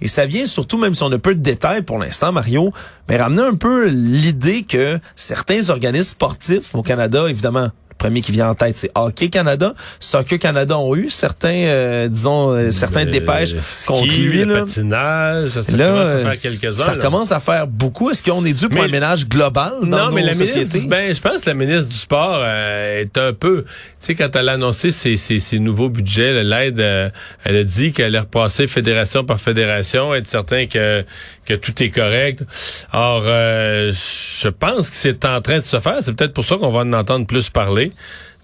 Et 0.00 0.08
ça 0.08 0.26
vient 0.26 0.46
surtout, 0.46 0.78
même 0.78 0.94
si 0.94 1.02
on 1.02 1.12
a 1.12 1.18
peu 1.18 1.34
de 1.34 1.40
détails 1.40 1.82
pour 1.82 1.98
l'instant, 1.98 2.32
Mario, 2.32 2.72
mais 3.08 3.16
ramener 3.16 3.42
un 3.42 3.54
peu 3.54 3.86
l'idée 3.86 4.62
que 4.62 4.98
certains 5.16 5.70
organismes 5.70 6.10
sportifs 6.10 6.74
au 6.74 6.82
Canada, 6.82 7.26
évidemment, 7.28 7.70
premier 7.98 8.20
qui 8.22 8.32
vient 8.32 8.48
en 8.50 8.54
tête, 8.54 8.78
c'est 8.78 8.90
Hockey 8.94 9.28
Canada. 9.28 9.74
Soccer 10.00 10.38
Canada 10.38 10.78
ont 10.78 10.94
eu 10.96 11.10
certains, 11.10 11.48
euh, 11.50 12.08
disons, 12.08 12.52
euh, 12.52 12.70
certains 12.70 13.04
Le 13.04 13.10
dépêches 13.10 13.54
ski, 13.60 13.86
conclues. 13.86 14.44
le 14.44 14.54
là. 14.54 14.60
patinage, 14.60 15.48
ça, 15.50 15.62
ça 15.62 15.76
Là, 15.76 15.86
commence 15.88 16.06
à 16.08 16.18
faire 16.30 16.40
quelques-uns. 16.40 16.84
ça 16.84 16.92
là. 16.94 16.98
commence 17.02 17.32
à 17.32 17.40
faire 17.40 17.66
beaucoup. 17.66 18.10
Est-ce 18.10 18.22
qu'on 18.22 18.44
est 18.44 18.52
dû 18.52 18.68
pour 18.68 18.80
Mais- 18.80 18.86
un 18.86 18.90
ménage 18.90 19.28
global 19.28 19.72
dans 19.82 19.86
non, 19.86 20.06
nos 20.06 20.12
mais 20.12 20.22
la 20.22 20.32
sociétés? 20.34 20.60
ministre, 20.60 20.88
ben, 20.88 21.14
je 21.14 21.20
pense 21.20 21.40
que 21.42 21.50
la 21.50 21.54
ministre 21.54 21.88
du 21.88 21.96
Sport 21.96 22.40
euh, 22.42 23.00
est 23.02 23.18
un 23.18 23.32
peu, 23.32 23.64
tu 23.64 23.68
sais, 24.00 24.14
quand 24.14 24.34
elle 24.36 24.48
a 24.48 24.52
annoncé 24.52 24.92
ses, 24.92 25.16
ses, 25.16 25.40
ses 25.40 25.58
nouveaux 25.58 25.88
budgets, 25.90 26.42
l'aide, 26.44 26.80
euh, 26.80 27.10
elle 27.44 27.56
a 27.56 27.64
dit 27.64 27.92
qu'elle 27.92 28.06
allait 28.06 28.20
repasser 28.20 28.66
fédération 28.66 29.24
par 29.24 29.40
fédération, 29.40 30.14
être 30.14 30.26
certain 30.28 30.66
que 30.66 31.04
que 31.48 31.54
tout 31.54 31.82
est 31.82 31.90
correct. 31.90 32.44
Or, 32.92 33.22
euh, 33.24 33.90
je 33.90 34.48
pense 34.48 34.90
que 34.90 34.96
c'est 34.96 35.24
en 35.24 35.40
train 35.40 35.58
de 35.58 35.64
se 35.64 35.80
faire. 35.80 35.98
C'est 36.02 36.12
peut-être 36.12 36.34
pour 36.34 36.44
ça 36.44 36.56
qu'on 36.56 36.70
va 36.70 36.80
en 36.80 36.92
entendre 36.92 37.26
plus 37.26 37.48
parler. 37.48 37.92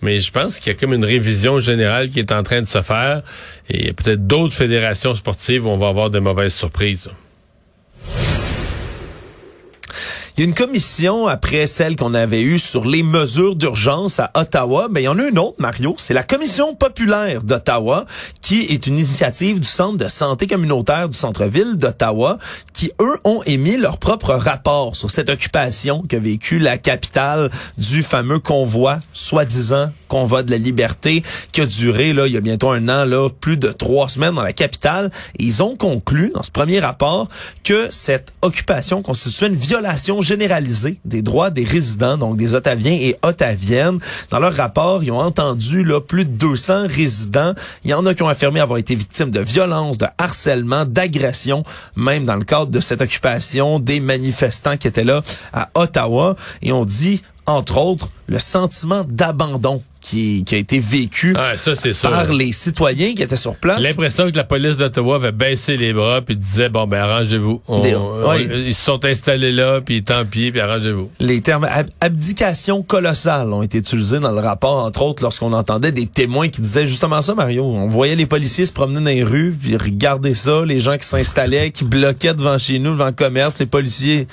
Mais 0.00 0.20
je 0.20 0.32
pense 0.32 0.58
qu'il 0.58 0.72
y 0.72 0.76
a 0.76 0.78
comme 0.78 0.94
une 0.94 1.04
révision 1.04 1.58
générale 1.58 2.08
qui 2.08 2.18
est 2.18 2.32
en 2.32 2.42
train 2.42 2.62
de 2.62 2.66
se 2.66 2.82
faire. 2.82 3.22
Et 3.68 3.92
peut-être 3.92 4.26
d'autres 4.26 4.54
fédérations 4.54 5.14
sportives 5.14 5.66
où 5.66 5.68
on 5.68 5.78
va 5.78 5.88
avoir 5.88 6.10
de 6.10 6.18
mauvaises 6.18 6.54
surprises. 6.54 7.10
Il 10.36 10.40
y 10.40 10.42
a 10.42 10.48
une 10.48 10.54
commission 10.54 11.28
après 11.28 11.68
celle 11.68 11.94
qu'on 11.94 12.12
avait 12.12 12.42
eue 12.42 12.58
sur 12.58 12.84
les 12.84 13.04
mesures 13.04 13.54
d'urgence 13.54 14.18
à 14.18 14.32
Ottawa. 14.34 14.88
Ben, 14.90 15.00
il 15.00 15.04
y 15.04 15.08
en 15.08 15.20
a 15.20 15.28
une 15.28 15.38
autre, 15.38 15.54
Mario. 15.60 15.94
C'est 15.96 16.12
la 16.12 16.24
commission 16.24 16.74
populaire 16.74 17.44
d'Ottawa, 17.44 18.04
qui 18.42 18.62
est 18.62 18.88
une 18.88 18.94
initiative 18.94 19.60
du 19.60 19.68
Centre 19.68 19.96
de 19.96 20.08
santé 20.08 20.48
communautaire 20.48 21.08
du 21.08 21.16
centre-ville 21.16 21.76
d'Ottawa, 21.76 22.38
qui, 22.72 22.90
eux, 23.00 23.16
ont 23.22 23.44
émis 23.46 23.76
leur 23.76 23.98
propre 23.98 24.34
rapport 24.34 24.96
sur 24.96 25.08
cette 25.08 25.28
occupation 25.28 26.02
qu'a 26.02 26.18
vécu 26.18 26.58
la 26.58 26.78
capitale 26.78 27.48
du 27.78 28.02
fameux 28.02 28.40
convoi, 28.40 28.98
soi-disant 29.12 29.92
convoi 30.14 30.44
de 30.44 30.52
la 30.52 30.58
liberté, 30.58 31.24
qui 31.50 31.60
a 31.60 31.66
duré, 31.66 32.12
là, 32.12 32.28
il 32.28 32.34
y 32.34 32.36
a 32.36 32.40
bientôt 32.40 32.70
un 32.70 32.88
an, 32.88 33.04
là, 33.04 33.28
plus 33.40 33.56
de 33.56 33.72
trois 33.72 34.08
semaines 34.08 34.36
dans 34.36 34.44
la 34.44 34.52
capitale. 34.52 35.10
Ils 35.40 35.60
ont 35.60 35.74
conclu, 35.74 36.30
dans 36.32 36.44
ce 36.44 36.52
premier 36.52 36.78
rapport, 36.78 37.28
que 37.64 37.88
cette 37.90 38.32
occupation 38.40 39.02
constituait 39.02 39.48
une 39.48 39.56
violation 39.56 40.22
généralisée 40.22 41.00
des 41.04 41.20
droits 41.20 41.50
des 41.50 41.64
résidents, 41.64 42.16
donc 42.16 42.36
des 42.36 42.54
Ottaviens 42.54 42.92
et 42.92 43.16
Ottaviennes. 43.24 43.98
Dans 44.30 44.38
leur 44.38 44.54
rapport, 44.54 45.02
ils 45.02 45.10
ont 45.10 45.18
entendu 45.18 45.82
là, 45.82 46.00
plus 46.00 46.24
de 46.24 46.30
200 46.30 46.86
résidents. 46.86 47.52
Il 47.82 47.90
y 47.90 47.94
en 47.94 48.06
a 48.06 48.14
qui 48.14 48.22
ont 48.22 48.28
affirmé 48.28 48.60
avoir 48.60 48.78
été 48.78 48.94
victimes 48.94 49.32
de 49.32 49.40
violences, 49.40 49.98
de 49.98 50.06
harcèlement, 50.16 50.84
d'agressions, 50.84 51.64
même 51.96 52.24
dans 52.24 52.36
le 52.36 52.44
cadre 52.44 52.70
de 52.70 52.78
cette 52.78 53.00
occupation 53.00 53.80
des 53.80 53.98
manifestants 53.98 54.76
qui 54.76 54.86
étaient 54.86 55.02
là 55.02 55.22
à 55.52 55.70
Ottawa. 55.74 56.36
Et 56.62 56.70
on 56.70 56.84
dit, 56.84 57.20
entre 57.46 57.78
autres, 57.78 58.08
le 58.28 58.38
sentiment 58.38 59.04
d'abandon 59.08 59.82
qui, 60.04 60.44
qui 60.44 60.54
a 60.54 60.58
été 60.58 60.78
vécu 60.78 61.34
Ah, 61.34 61.56
ça, 61.56 61.74
c'est 61.74 61.94
sûr. 61.94 62.10
par 62.10 62.30
les 62.30 62.52
citoyens 62.52 63.14
qui 63.14 63.22
étaient 63.22 63.36
sur 63.36 63.56
place. 63.56 63.82
L'impression 63.82 64.30
que 64.30 64.36
la 64.36 64.44
police 64.44 64.76
d'Ottawa 64.76 65.16
avait 65.16 65.32
baissé 65.32 65.78
les 65.78 65.94
bras 65.94 66.20
puis 66.20 66.36
disait 66.36 66.68
bon 66.68 66.86
ben 66.86 66.98
arrangez-vous. 66.98 67.62
Ouais. 67.68 68.44
Ils 68.66 68.74
se 68.74 68.84
sont 68.84 69.02
installés 69.06 69.50
là 69.50 69.80
puis 69.80 70.02
tant 70.04 70.26
pis 70.26 70.50
puis 70.50 70.60
arrangez-vous. 70.60 71.10
Les 71.20 71.40
termes 71.40 71.64
ab- 71.64 71.88
abdication 72.02 72.82
colossale 72.82 73.50
ont 73.52 73.62
été 73.62 73.78
utilisés 73.78 74.20
dans 74.20 74.32
le 74.32 74.40
rapport, 74.40 74.84
entre 74.84 75.00
autres 75.00 75.22
lorsqu'on 75.22 75.54
entendait 75.54 75.90
des 75.92 76.06
témoins 76.06 76.50
qui 76.50 76.60
disaient 76.60 76.86
justement 76.86 77.22
ça, 77.22 77.34
Mario. 77.34 77.64
On 77.64 77.86
voyait 77.86 78.14
les 78.16 78.26
policiers 78.26 78.66
se 78.66 78.72
promener 78.72 79.00
dans 79.00 79.06
les 79.06 79.24
rues, 79.24 79.56
puis 79.58 79.74
regarder 79.78 80.34
ça, 80.34 80.64
les 80.66 80.80
gens 80.80 80.98
qui 80.98 81.06
s'installaient, 81.08 81.70
qui 81.70 81.84
bloquaient 81.84 82.34
devant 82.34 82.58
chez 82.58 82.78
nous, 82.78 82.90
devant 82.92 83.06
le 83.06 83.12
commerce, 83.12 83.58
les 83.58 83.66
policiers 83.66 84.26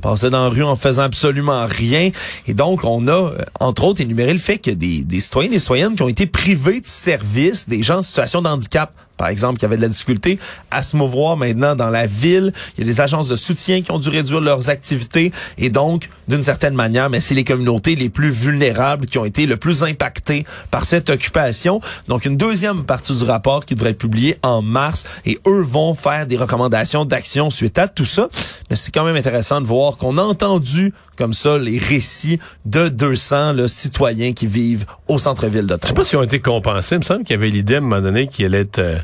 passaient 0.00 0.30
dans 0.30 0.44
la 0.44 0.50
rue 0.50 0.64
en 0.64 0.76
faisant 0.76 1.02
absolument 1.02 1.66
rien. 1.66 2.10
Et 2.46 2.54
donc, 2.54 2.84
on 2.84 3.06
a, 3.08 3.12
euh, 3.12 3.38
entre 3.60 3.84
autres, 3.84 4.00
énuméré 4.00 4.32
le 4.32 4.38
fait 4.38 4.58
que 4.58 4.70
des, 4.70 5.02
des 5.02 5.20
citoyens 5.20 5.48
et 5.50 5.52
des 5.52 5.58
citoyennes 5.58 5.96
qui 5.96 6.02
ont 6.02 6.08
été 6.08 6.26
privés 6.26 6.80
de 6.80 6.88
services, 6.88 7.68
des 7.68 7.82
gens 7.82 7.98
en 7.98 8.02
situation 8.02 8.42
de 8.42 8.48
handicap, 8.48 8.92
par 9.20 9.28
exemple, 9.28 9.58
qui 9.58 9.66
avaient 9.66 9.76
de 9.76 9.82
la 9.82 9.88
difficulté 9.88 10.38
à 10.70 10.82
se 10.82 10.96
mouvoir 10.96 11.36
maintenant 11.36 11.74
dans 11.74 11.90
la 11.90 12.06
ville. 12.06 12.54
Il 12.78 12.80
y 12.80 12.84
a 12.84 12.90
des 12.90 13.02
agences 13.02 13.28
de 13.28 13.36
soutien 13.36 13.82
qui 13.82 13.92
ont 13.92 13.98
dû 13.98 14.08
réduire 14.08 14.40
leurs 14.40 14.70
activités. 14.70 15.30
Et 15.58 15.68
donc, 15.68 16.08
d'une 16.26 16.42
certaine 16.42 16.72
manière, 16.72 17.10
mais 17.10 17.20
c'est 17.20 17.34
les 17.34 17.44
communautés 17.44 17.96
les 17.96 18.08
plus 18.08 18.30
vulnérables 18.30 19.04
qui 19.04 19.18
ont 19.18 19.26
été 19.26 19.44
le 19.44 19.58
plus 19.58 19.82
impactées 19.82 20.46
par 20.70 20.86
cette 20.86 21.10
occupation. 21.10 21.82
Donc, 22.08 22.24
une 22.24 22.38
deuxième 22.38 22.84
partie 22.84 23.14
du 23.14 23.24
rapport 23.24 23.66
qui 23.66 23.74
devrait 23.74 23.90
être 23.90 23.98
publiée 23.98 24.38
en 24.42 24.62
mars. 24.62 25.04
Et 25.26 25.38
eux 25.46 25.60
vont 25.60 25.94
faire 25.94 26.26
des 26.26 26.38
recommandations 26.38 27.04
d'action 27.04 27.50
suite 27.50 27.76
à 27.76 27.88
tout 27.88 28.06
ça. 28.06 28.30
Mais 28.70 28.76
c'est 28.76 28.90
quand 28.90 29.04
même 29.04 29.16
intéressant 29.16 29.60
de 29.60 29.66
voir 29.66 29.98
qu'on 29.98 30.16
a 30.16 30.22
entendu 30.22 30.94
comme 31.18 31.34
ça 31.34 31.58
les 31.58 31.76
récits 31.76 32.38
de 32.64 32.88
200 32.88 33.52
là, 33.52 33.68
citoyens 33.68 34.32
qui 34.32 34.46
vivent 34.46 34.86
au 35.08 35.18
centre-ville 35.18 35.64
Je 35.64 35.66
sais 35.66 35.66
d'Ottawa. 35.66 35.94
pas 35.94 36.04
s'ils 36.04 36.18
ont 36.18 36.22
été 36.22 36.40
compensés. 36.40 36.94
Il 36.94 37.00
me 37.00 37.04
semble 37.04 37.24
qu'il 37.24 37.34
y 37.36 37.38
avait 37.38 37.50
l'idée 37.50 37.74
à 37.74 37.78
un 37.78 37.80
moment 37.82 38.00
donné 38.00 38.26
qu'il 38.28 38.46
allait 38.46 38.60
être 38.60 38.78
euh, 38.78 38.98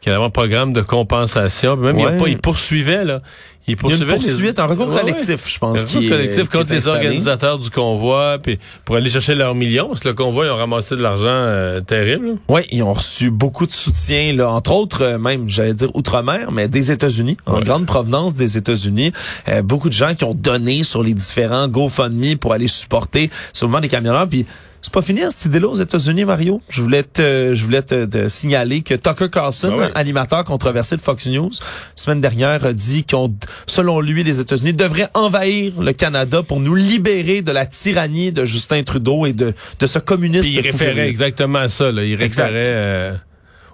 qu'il 0.00 0.10
allait 0.10 0.16
avoir 0.16 0.28
un 0.28 0.30
programme 0.30 0.72
de 0.72 0.82
compensation. 0.82 1.76
Même 1.76 1.96
Ouais. 1.96 2.02
il, 2.02 2.16
a 2.16 2.18
pas, 2.22 2.28
il 2.28 2.38
poursuivait 2.38 3.04
là. 3.04 3.20
Il 3.68 3.72
Il 3.72 3.72
y 3.72 3.72
a 3.72 3.74
une 3.74 3.78
poursuivait 3.80 4.12
les- 4.12 4.18
poursuite, 4.18 4.58
un 4.60 4.66
recours 4.66 4.88
ouais. 4.94 5.00
collectif, 5.00 5.48
je 5.52 5.58
pense. 5.58 5.80
Un 5.80 5.84
qui 5.84 5.96
recours 5.96 6.06
est- 6.06 6.08
collectif 6.10 6.42
qui 6.44 6.48
contre 6.56 6.70
est 6.70 6.74
les 6.76 6.86
organisateurs 6.86 7.58
du 7.58 7.68
convoi, 7.70 8.38
puis 8.40 8.60
pour 8.84 8.94
aller 8.94 9.10
chercher 9.10 9.34
leurs 9.34 9.56
millions. 9.56 9.88
Parce 9.88 9.98
que 9.98 10.06
le 10.08 10.14
convoi, 10.14 10.46
ils 10.46 10.50
ont 10.50 10.56
ramassé 10.56 10.94
de 10.94 11.02
l'argent 11.02 11.24
euh, 11.26 11.80
terrible. 11.80 12.36
Oui, 12.48 12.60
ils 12.70 12.84
ont 12.84 12.92
reçu 12.92 13.28
beaucoup 13.32 13.66
de 13.66 13.72
soutien, 13.74 14.32
là, 14.34 14.50
entre 14.50 14.70
autres, 14.72 15.02
euh, 15.02 15.18
même, 15.18 15.48
j'allais 15.48 15.74
dire 15.74 15.88
outre-mer, 15.94 16.52
mais 16.52 16.68
des 16.68 16.92
États-Unis, 16.92 17.36
en 17.46 17.56
Ouais. 17.56 17.64
grande 17.64 17.86
provenance 17.86 18.36
des 18.36 18.56
États-Unis. 18.56 19.10
Euh, 19.48 19.62
beaucoup 19.62 19.88
de 19.88 19.94
gens 19.94 20.14
qui 20.14 20.22
ont 20.22 20.34
donné 20.34 20.84
sur 20.84 21.02
les 21.02 21.14
différents 21.14 21.66
GoFundMe 21.66 22.36
pour 22.36 22.52
aller 22.52 22.68
supporter 22.68 23.30
souvent 23.52 23.80
des 23.80 23.88
camionneurs. 23.88 24.28
Puis 24.28 24.46
c'est 24.86 24.92
pas 24.92 25.02
fini 25.02 25.20
hein, 25.22 25.30
cette 25.32 25.46
idée-là 25.46 25.66
aux 25.66 25.74
États-Unis, 25.74 26.24
Mario? 26.24 26.62
Je 26.68 26.80
voulais 26.80 27.02
te, 27.02 27.56
je 27.56 27.64
voulais 27.64 27.82
te, 27.82 28.04
te 28.04 28.28
signaler 28.28 28.82
que 28.82 28.94
Tucker 28.94 29.28
Carlson, 29.28 29.74
ouais. 29.76 29.90
animateur 29.96 30.44
controversé 30.44 30.96
de 30.96 31.02
Fox 31.02 31.26
News, 31.26 31.50
semaine 31.96 32.20
dernière 32.20 32.64
a 32.64 32.72
dit 32.72 33.02
qu'on, 33.02 33.34
selon 33.66 34.00
lui, 34.00 34.22
les 34.22 34.38
États-Unis 34.38 34.74
devraient 34.74 35.08
envahir 35.14 35.80
le 35.80 35.92
Canada 35.92 36.44
pour 36.44 36.60
nous 36.60 36.76
libérer 36.76 37.42
de 37.42 37.50
la 37.50 37.66
tyrannie 37.66 38.30
de 38.30 38.44
Justin 38.44 38.84
Trudeau 38.84 39.26
et 39.26 39.32
de, 39.32 39.54
de 39.80 39.86
ce 39.86 39.98
communiste. 39.98 40.44
Puis 40.44 40.52
il 40.52 40.60
référait 40.60 40.92
furieux. 40.92 41.08
exactement 41.08 41.58
à 41.58 41.68
ça. 41.68 41.90
Là. 41.90 42.04
Il 42.04 42.14
référait 42.14 42.68
euh, 42.68 43.14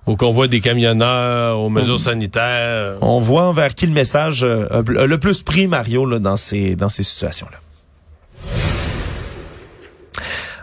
au 0.07 0.17
convoi 0.17 0.49
des 0.49 0.63
camionneurs, 0.63 1.59
aux 1.59 1.69
mesures 1.69 2.01
sanitaires. 2.01 2.95
On 3.03 3.21
voit 3.21 3.43
envers 3.43 3.75
qui 3.75 3.87
le 3.87 3.93
message 3.93 4.45
euh, 4.45 4.67
a 4.71 5.05
le 5.05 5.19
plus 5.19 5.43
pris, 5.43 5.67
Mario, 5.67 6.07
là, 6.07 6.19
dans 6.19 6.37
ces, 6.37 6.75
dans 6.75 6.89
ces 6.89 7.03
situations-là. 7.03 7.59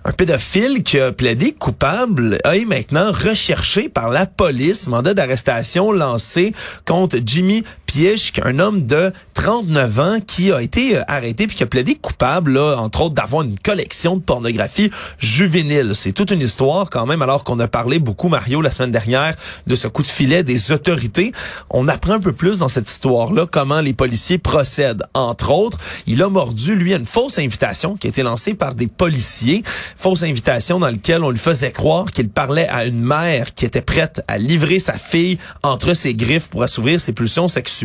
Un 0.06 0.12
pédophile 0.12 0.84
qui 0.84 1.00
a 1.00 1.12
plaidé 1.12 1.54
coupable 1.54 2.38
est 2.46 2.66
maintenant 2.66 3.12
recherché 3.12 3.90
par 3.90 4.10
la 4.10 4.26
police. 4.26 4.88
Mandat 4.88 5.14
d'arrestation 5.14 5.92
lancé 5.92 6.54
contre 6.86 7.18
Jimmy 7.26 7.64
Piechk, 7.90 8.40
un 8.46 8.60
homme 8.60 8.86
de 8.86 9.12
39 9.34 10.00
ans 10.00 10.18
qui 10.20 10.52
a 10.52 10.62
été 10.62 10.96
euh, 10.96 11.02
arrêté 11.08 11.48
puis 11.48 11.56
qui 11.56 11.64
a 11.64 11.66
plaidé 11.66 11.96
coupable, 11.96 12.56
entre 12.60 13.02
autres, 13.02 13.16
d'avoir 13.16 13.42
une 13.42 13.58
collection 13.58 14.18
de 14.18 14.22
pornographie 14.22 14.92
juvénile. 15.18 15.94
C'est 15.96 16.12
toute 16.12 16.30
une 16.30 16.42
histoire 16.42 16.92
quand 16.92 17.08
même, 17.08 17.24
alors 17.24 17.44
qu'on 17.44 17.58
a 17.58 17.68
parlé 17.68 17.98
beaucoup, 17.98 18.28
Mario, 18.28 18.62
la 18.62 18.70
semaine 18.70 18.92
dernière, 18.92 19.34
de 19.66 19.74
ce 19.74 19.88
coup 19.88 20.04
de 20.04 20.08
filet 20.08 20.44
des 20.44 20.72
autorités. 20.72 21.32
On 21.72 21.88
apprend 21.88 22.14
un 22.14 22.20
peu 22.20 22.32
plus 22.32 22.60
dans 22.60 22.70
cette 22.70 22.88
histoire-là 22.88 23.48
comment 23.50 23.82
les 23.82 23.94
policiers 23.94 24.38
procèdent. 24.38 25.02
Entre 25.16 25.50
autres, 25.50 25.80
il 26.06 26.22
a 26.22 26.30
mordu, 26.30 26.76
lui, 26.76 26.94
une 26.94 27.08
fausse 27.08 27.40
invitation 27.40 27.98
qui 27.98 28.06
a 28.06 28.10
été 28.10 28.22
lancée 28.22 28.54
par 28.54 28.76
des 28.76 28.86
policiers. 28.86 29.64
Fausse 29.98 30.22
invitation 30.22 30.78
dans 30.78 30.92
laquelle 30.92 31.24
on 31.24 31.32
lui 31.32 31.40
faisait 31.40 31.72
croire 31.72 32.06
qu'il 32.12 32.30
parlait 32.30 32.68
à 32.68 32.86
une 32.86 33.02
mère 33.02 33.56
qui 33.56 33.66
était 33.66 33.82
prête 33.82 34.22
à 34.28 34.38
livrer 34.38 34.78
sa 34.78 34.94
fille 34.94 35.40
entre 35.64 35.96
ses 35.96 36.14
griffes 36.14 36.52
pour 36.52 36.62
assouvir 36.62 37.02
ses 37.02 37.14
pulsions 37.14 37.48
sexuelles 37.48 37.79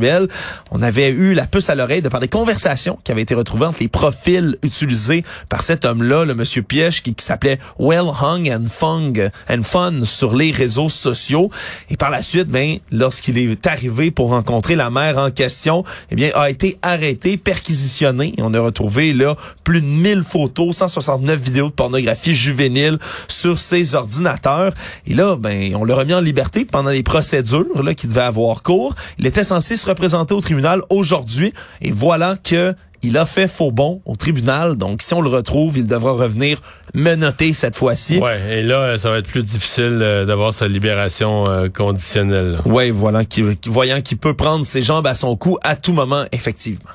on 0.70 0.82
avait 0.82 1.10
eu 1.10 1.34
la 1.34 1.46
puce 1.46 1.70
à 1.70 1.74
l'oreille 1.74 2.02
de 2.02 2.08
par 2.08 2.20
des 2.20 2.28
conversations 2.28 2.98
qui 3.04 3.12
avaient 3.12 3.22
été 3.22 3.34
retrouvées 3.34 3.66
entre 3.66 3.78
les 3.80 3.88
profils 3.88 4.56
utilisés 4.62 5.24
par 5.48 5.62
cet 5.62 5.84
homme-là, 5.84 6.24
le 6.24 6.34
monsieur 6.34 6.62
Piège, 6.62 7.02
qui, 7.02 7.14
s'appelait 7.18 7.58
Well 7.78 8.06
Hung 8.20 8.48
and 8.50 8.68
Fun, 8.68 9.12
and 9.50 9.62
Fun 9.62 10.04
sur 10.04 10.34
les 10.34 10.50
réseaux 10.50 10.88
sociaux. 10.88 11.50
Et 11.90 11.96
par 11.96 12.10
la 12.10 12.22
suite, 12.22 12.48
ben, 12.48 12.78
lorsqu'il 12.90 13.38
est 13.38 13.66
arrivé 13.66 14.10
pour 14.10 14.30
rencontrer 14.30 14.76
la 14.76 14.90
mère 14.90 15.18
en 15.18 15.30
question, 15.30 15.84
eh 16.10 16.16
bien, 16.16 16.30
a 16.34 16.50
été 16.50 16.78
arrêté, 16.82 17.36
perquisitionné. 17.36 18.34
on 18.38 18.52
a 18.54 18.60
retrouvé 18.60 19.12
là 19.12 19.36
plus 19.62 19.80
de 19.80 19.86
1000 19.86 20.22
photos, 20.22 20.76
169 20.76 21.40
vidéos 21.40 21.68
de 21.68 21.72
pornographie 21.72 22.34
juvénile 22.34 22.98
sur 23.28 23.58
ses 23.58 23.94
ordinateurs. 23.94 24.72
Et 25.06 25.14
là, 25.14 25.36
ben, 25.36 25.74
on 25.74 25.84
l'a 25.84 25.94
remis 25.94 26.14
en 26.14 26.20
liberté 26.20 26.64
pendant 26.64 26.90
les 26.90 27.02
procédures 27.02 27.82
là 27.82 27.94
qui 27.94 28.06
devaient 28.06 28.20
avoir 28.20 28.62
cours. 28.62 28.94
Il 29.18 29.26
était 29.26 29.44
censé 29.44 29.76
se 29.84 29.88
représenter 29.90 30.34
au 30.34 30.40
tribunal 30.40 30.80
aujourd'hui. 30.88 31.52
Et 31.82 31.92
voilà 31.92 32.36
que 32.42 32.74
il 33.02 33.18
a 33.18 33.26
fait 33.26 33.48
faux 33.48 33.70
bon 33.70 34.00
au 34.06 34.16
tribunal. 34.16 34.76
Donc, 34.76 35.02
si 35.02 35.12
on 35.12 35.20
le 35.20 35.28
retrouve, 35.28 35.76
il 35.76 35.86
devra 35.86 36.12
revenir 36.12 36.58
menotter 36.94 37.52
cette 37.52 37.76
fois-ci. 37.76 38.18
Ouais, 38.18 38.58
et 38.58 38.62
là, 38.62 38.96
ça 38.96 39.10
va 39.10 39.18
être 39.18 39.28
plus 39.28 39.42
difficile 39.42 39.98
euh, 40.00 40.24
d'avoir 40.24 40.54
sa 40.54 40.68
libération 40.68 41.44
euh, 41.48 41.68
conditionnelle. 41.68 42.58
Ouais, 42.64 42.90
voilà, 42.90 43.26
qui, 43.26 43.42
voyant 43.66 44.00
qu'il 44.00 44.16
peut 44.16 44.34
prendre 44.34 44.64
ses 44.64 44.80
jambes 44.80 45.06
à 45.06 45.12
son 45.12 45.36
cou 45.36 45.58
à 45.62 45.76
tout 45.76 45.92
moment, 45.92 46.24
effectivement. 46.32 46.90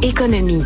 Économie. 0.00 0.62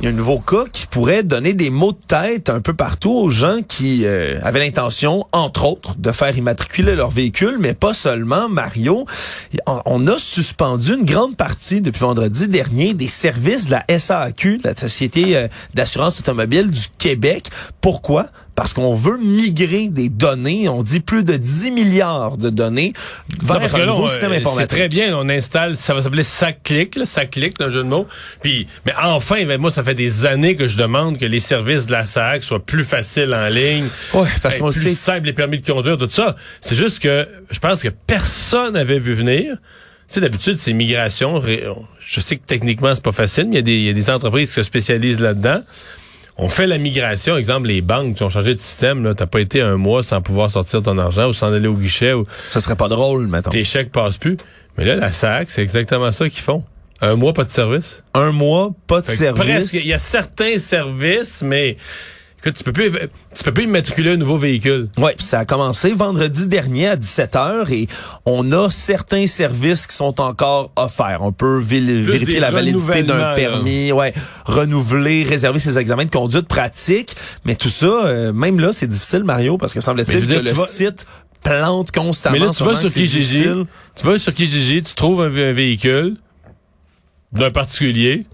Il 0.00 0.06
y 0.06 0.06
a 0.06 0.12
un 0.12 0.16
nouveau 0.16 0.38
cas 0.38 0.64
qui 0.72 0.86
pourrait 0.86 1.22
donner 1.22 1.52
des 1.52 1.68
mots 1.68 1.92
de 1.92 1.98
tête 1.98 2.48
un 2.48 2.62
peu 2.62 2.72
partout 2.72 3.10
aux 3.10 3.28
gens 3.28 3.58
qui 3.60 4.06
euh, 4.06 4.40
avaient 4.42 4.60
l'intention, 4.60 5.26
entre 5.32 5.66
autres, 5.66 5.94
de 5.98 6.10
faire 6.10 6.34
immatriculer 6.34 6.94
leur 6.94 7.10
véhicule, 7.10 7.58
mais 7.60 7.74
pas 7.74 7.92
seulement. 7.92 8.48
Mario, 8.48 9.04
on 9.84 10.06
a 10.06 10.18
suspendu 10.18 10.94
une 10.94 11.04
grande 11.04 11.36
partie 11.36 11.82
depuis 11.82 12.00
vendredi 12.00 12.48
dernier 12.48 12.94
des 12.94 13.08
services 13.08 13.66
de 13.66 13.72
la 13.72 13.98
SAQ, 13.98 14.60
la 14.64 14.74
Société 14.74 15.36
euh, 15.36 15.48
d'assurance 15.74 16.18
automobile 16.18 16.70
du 16.70 16.86
Québec. 16.96 17.50
Pourquoi? 17.82 18.28
Parce 18.60 18.74
qu'on 18.74 18.92
veut 18.92 19.16
migrer 19.16 19.88
des 19.88 20.10
données. 20.10 20.68
On 20.68 20.82
dit 20.82 21.00
plus 21.00 21.24
de 21.24 21.38
10 21.38 21.70
milliards 21.70 22.36
de 22.36 22.50
données 22.50 22.92
vers 23.42 23.74
un 23.74 23.86
nouveau 23.86 24.06
système 24.06 24.32
informatique. 24.32 24.66
C'est 24.68 24.76
très 24.76 24.88
bien. 24.88 25.16
On 25.16 25.30
installe, 25.30 25.78
ça 25.78 25.94
va 25.94 26.02
s'appeler 26.02 26.24
SACLIC, 26.24 26.98
ça 27.04 27.24
clique, 27.24 27.58
un 27.58 27.70
jeu 27.70 27.82
de 27.82 27.88
mots. 27.88 28.06
Puis, 28.42 28.66
mais 28.84 28.92
enfin, 29.02 29.46
ben, 29.46 29.58
moi, 29.58 29.70
ça 29.70 29.82
fait 29.82 29.94
des 29.94 30.26
années 30.26 30.56
que 30.56 30.68
je 30.68 30.76
demande 30.76 31.16
que 31.16 31.24
les 31.24 31.38
services 31.38 31.86
de 31.86 31.92
la 31.92 32.04
SAC 32.04 32.44
soient 32.44 32.62
plus 32.62 32.84
faciles 32.84 33.34
en 33.34 33.48
ligne. 33.48 33.86
Oui, 34.12 34.28
parce 34.42 34.58
qu'on 34.58 34.68
plus 34.68 34.94
simple, 34.94 35.24
les 35.24 35.32
permis 35.32 35.60
de 35.60 35.66
conduire, 35.66 35.96
tout 35.96 36.10
ça. 36.10 36.36
C'est 36.60 36.76
juste 36.76 36.98
que 36.98 37.26
je 37.50 37.58
pense 37.60 37.82
que 37.82 37.88
personne 37.88 38.74
n'avait 38.74 38.98
vu 38.98 39.14
venir. 39.14 39.56
Tu 40.08 40.16
sais, 40.16 40.20
d'habitude, 40.20 40.58
c'est 40.58 40.74
migration. 40.74 41.40
Je 41.98 42.20
sais 42.20 42.36
que 42.36 42.44
techniquement, 42.44 42.94
c'est 42.94 43.04
pas 43.04 43.10
facile, 43.10 43.48
mais 43.48 43.60
il 43.60 43.84
y, 43.86 43.88
a 43.88 43.94
des 43.94 44.10
entreprises 44.10 44.48
qui 44.48 44.54
se 44.56 44.64
spécialisent 44.64 45.20
là-dedans 45.20 45.62
on 46.40 46.48
fait 46.48 46.66
la 46.66 46.78
migration, 46.78 47.36
exemple 47.36 47.68
les 47.68 47.82
banques 47.82 48.16
qui 48.16 48.22
ont 48.22 48.30
changé 48.30 48.54
de 48.54 48.60
système, 48.60 49.14
t'as 49.14 49.26
pas 49.26 49.40
été 49.40 49.60
un 49.60 49.76
mois 49.76 50.02
sans 50.02 50.22
pouvoir 50.22 50.50
sortir 50.50 50.82
ton 50.82 50.96
argent 50.98 51.28
ou 51.28 51.32
sans 51.32 51.52
aller 51.52 51.68
au 51.68 51.74
guichet. 51.74 52.14
Ou... 52.14 52.26
Ça 52.50 52.60
serait 52.60 52.76
pas 52.76 52.88
drôle, 52.88 53.26
maintenant. 53.26 53.52
Tes 53.52 53.64
chèques 53.64 53.92
passent 53.92 54.16
plus. 54.16 54.38
Mais 54.78 54.84
là, 54.86 54.96
la 54.96 55.12
SAC, 55.12 55.50
c'est 55.50 55.62
exactement 55.62 56.10
ça 56.12 56.28
qu'ils 56.30 56.40
font. 56.40 56.64
Un 57.02 57.16
mois, 57.16 57.34
pas 57.34 57.44
de 57.44 57.50
service. 57.50 58.02
Un 58.14 58.32
mois, 58.32 58.70
pas 58.86 59.02
de 59.02 59.08
service. 59.08 59.42
Presque. 59.42 59.74
Il 59.74 59.86
y 59.86 59.92
a 59.92 59.98
certains 59.98 60.56
services, 60.56 61.42
mais 61.42 61.76
Écoute, 62.42 62.56
tu 62.56 62.64
peux 62.64 62.72
plus, 62.72 62.90
tu 62.90 63.44
peux 63.44 63.52
plus 63.52 63.64
immatriculer 63.64 64.12
un 64.12 64.16
nouveau 64.16 64.38
véhicule. 64.38 64.88
Oui, 64.96 65.10
ça 65.18 65.40
a 65.40 65.44
commencé 65.44 65.92
vendredi 65.92 66.46
dernier 66.46 66.88
à 66.88 66.96
17h 66.96 67.70
et 67.70 67.86
on 68.24 68.50
a 68.52 68.70
certains 68.70 69.26
services 69.26 69.86
qui 69.86 69.94
sont 69.94 70.22
encore 70.22 70.70
offerts. 70.76 71.18
On 71.20 71.32
peut 71.32 71.58
vérifier 71.58 72.40
la 72.40 72.50
validité 72.50 73.02
d'un 73.02 73.34
permis, 73.34 73.92
ouais, 73.92 74.14
renouveler, 74.46 75.22
réserver 75.22 75.58
ses 75.58 75.78
examens 75.78 76.06
de 76.06 76.10
conduite 76.10 76.48
pratique, 76.48 77.14
mais 77.44 77.56
tout 77.56 77.68
ça, 77.68 78.06
euh, 78.06 78.32
même 78.32 78.58
là, 78.58 78.72
c'est 78.72 78.86
difficile, 78.86 79.22
Mario, 79.24 79.58
parce 79.58 79.74
que 79.74 79.82
semble-t-il 79.82 80.26
que 80.26 80.42
le 80.42 80.54
site 80.54 81.06
plante 81.42 81.90
constamment. 81.90 82.38
Mais 82.38 82.46
là, 82.46 82.52
tu 82.56 82.64
vas 82.64 82.76
sur 82.76 82.90
Kijiji, 82.90 83.44
tu 83.96 84.06
vas 84.06 84.18
sur 84.18 84.32
Kijiji, 84.32 84.82
tu 84.82 84.94
trouves 84.94 85.20
un 85.20 85.28
véhicule 85.28 86.16
d'un 87.32 87.50
particulier, 87.50 88.24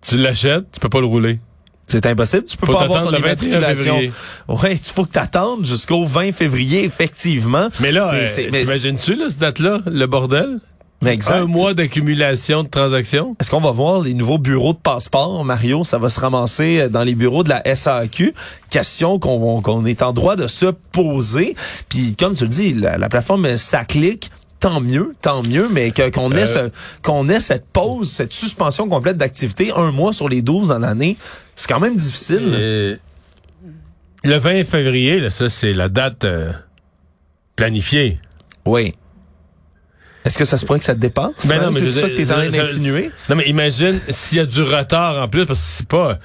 tu 0.00 0.16
l'achètes, 0.16 0.70
tu 0.72 0.78
peux 0.78 0.88
pas 0.88 1.00
le 1.00 1.06
rouler. 1.06 1.40
C'est 1.86 2.06
impossible. 2.06 2.44
Tu 2.44 2.56
peux 2.56 2.72
pas 2.72 2.82
avoir 2.82 3.02
ton 3.02 3.14
immatriculation. 3.14 4.00
Oui, 4.48 4.68
il 4.72 4.78
faut 4.78 5.04
que 5.04 5.12
tu 5.12 5.18
attendes 5.18 5.64
jusqu'au 5.64 6.04
20 6.04 6.32
février, 6.32 6.84
effectivement. 6.84 7.68
Mais 7.80 7.92
là, 7.92 8.12
euh, 8.14 8.26
t'imagines-tu, 8.26 9.16
là, 9.16 9.26
cette 9.28 9.40
date-là, 9.40 9.80
le 9.86 10.06
bordel? 10.06 10.60
Exact. 11.06 11.34
Un 11.34 11.46
mois 11.46 11.74
d'accumulation 11.74 12.62
de 12.62 12.68
transactions? 12.68 13.36
Est-ce 13.38 13.50
qu'on 13.50 13.60
va 13.60 13.72
voir 13.72 14.00
les 14.00 14.14
nouveaux 14.14 14.38
bureaux 14.38 14.72
de 14.72 14.78
passeport, 14.78 15.44
Mario? 15.44 15.84
Ça 15.84 15.98
va 15.98 16.08
se 16.08 16.18
ramasser 16.18 16.80
euh, 16.80 16.88
dans 16.88 17.02
les 17.04 17.14
bureaux 17.14 17.44
de 17.44 17.50
la 17.50 17.62
SAQ. 17.76 18.32
Question 18.70 19.18
qu'on 19.18 19.84
est 19.84 20.02
en 20.02 20.12
droit 20.12 20.36
de 20.36 20.46
se 20.46 20.66
poser. 20.92 21.56
Puis, 21.88 22.16
comme 22.16 22.34
tu 22.34 22.44
le 22.44 22.48
dis, 22.50 22.72
la, 22.74 22.96
la 22.96 23.08
plateforme 23.08 23.56
SACLIC 23.56 24.30
tant 24.64 24.80
mieux, 24.80 25.14
tant 25.20 25.42
mieux, 25.42 25.68
mais 25.70 25.92
qu'on 25.92 26.32
ait, 26.32 26.56
euh. 26.56 26.70
qu'on 27.02 27.28
ait 27.28 27.40
cette 27.40 27.66
pause, 27.66 28.10
cette 28.10 28.32
suspension 28.32 28.88
complète 28.88 29.18
d'activité, 29.18 29.70
un 29.76 29.92
mois 29.92 30.14
sur 30.14 30.26
les 30.26 30.40
12 30.40 30.68
dans 30.68 30.78
l'année, 30.78 31.18
c'est 31.54 31.68
quand 31.68 31.80
même 31.80 31.96
difficile. 31.96 32.98
Le 34.24 34.36
20 34.38 34.64
février, 34.64 35.20
là, 35.20 35.28
ça, 35.28 35.50
c'est 35.50 35.74
la 35.74 35.90
date 35.90 36.24
euh, 36.24 36.50
planifiée. 37.56 38.18
Oui. 38.64 38.94
Est-ce 40.24 40.38
que 40.38 40.46
ça 40.46 40.56
se 40.56 40.64
pourrait 40.64 40.78
que 40.78 40.86
ça 40.86 40.94
te 40.94 41.00
dépasse? 41.00 41.46
Ben 41.46 41.60
non, 41.60 41.70
mais 41.70 41.80
c'est 41.80 41.90
ça 41.90 42.08
que 42.08 42.16
tu 42.16 42.22
es 42.22 42.32
en 42.32 42.36
train 42.36 42.48
d'insinuer? 42.48 43.10
Non, 43.28 43.36
mais 43.36 43.44
imagine 43.44 43.98
s'il 44.08 44.38
y 44.38 44.40
a 44.40 44.46
du 44.46 44.62
retard 44.62 45.22
en 45.22 45.28
plus, 45.28 45.44
parce 45.44 45.60
que 45.60 45.66
c'est 45.66 45.88
pas... 45.88 46.18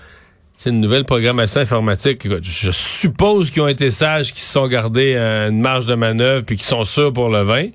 C'est 0.55 0.69
une 0.69 0.79
nouvelle 0.79 1.03
programmation 1.03 1.59
informatique. 1.59 2.25
Je 2.41 2.71
suppose 2.71 3.51
qu'ils 3.51 3.61
ont 3.61 3.67
été 3.67 3.91
sages, 3.91 4.31
qu'ils 4.31 4.43
se 4.43 4.53
sont 4.53 4.67
gardés 4.67 5.17
une 5.17 5.59
marge 5.59 5.85
de 5.85 5.95
manœuvre, 5.95 6.45
puis 6.45 6.55
qu'ils 6.55 6.65
sont 6.65 6.85
sûrs 6.85 7.11
pour 7.11 7.27
le 7.27 7.43
20. 7.43 7.71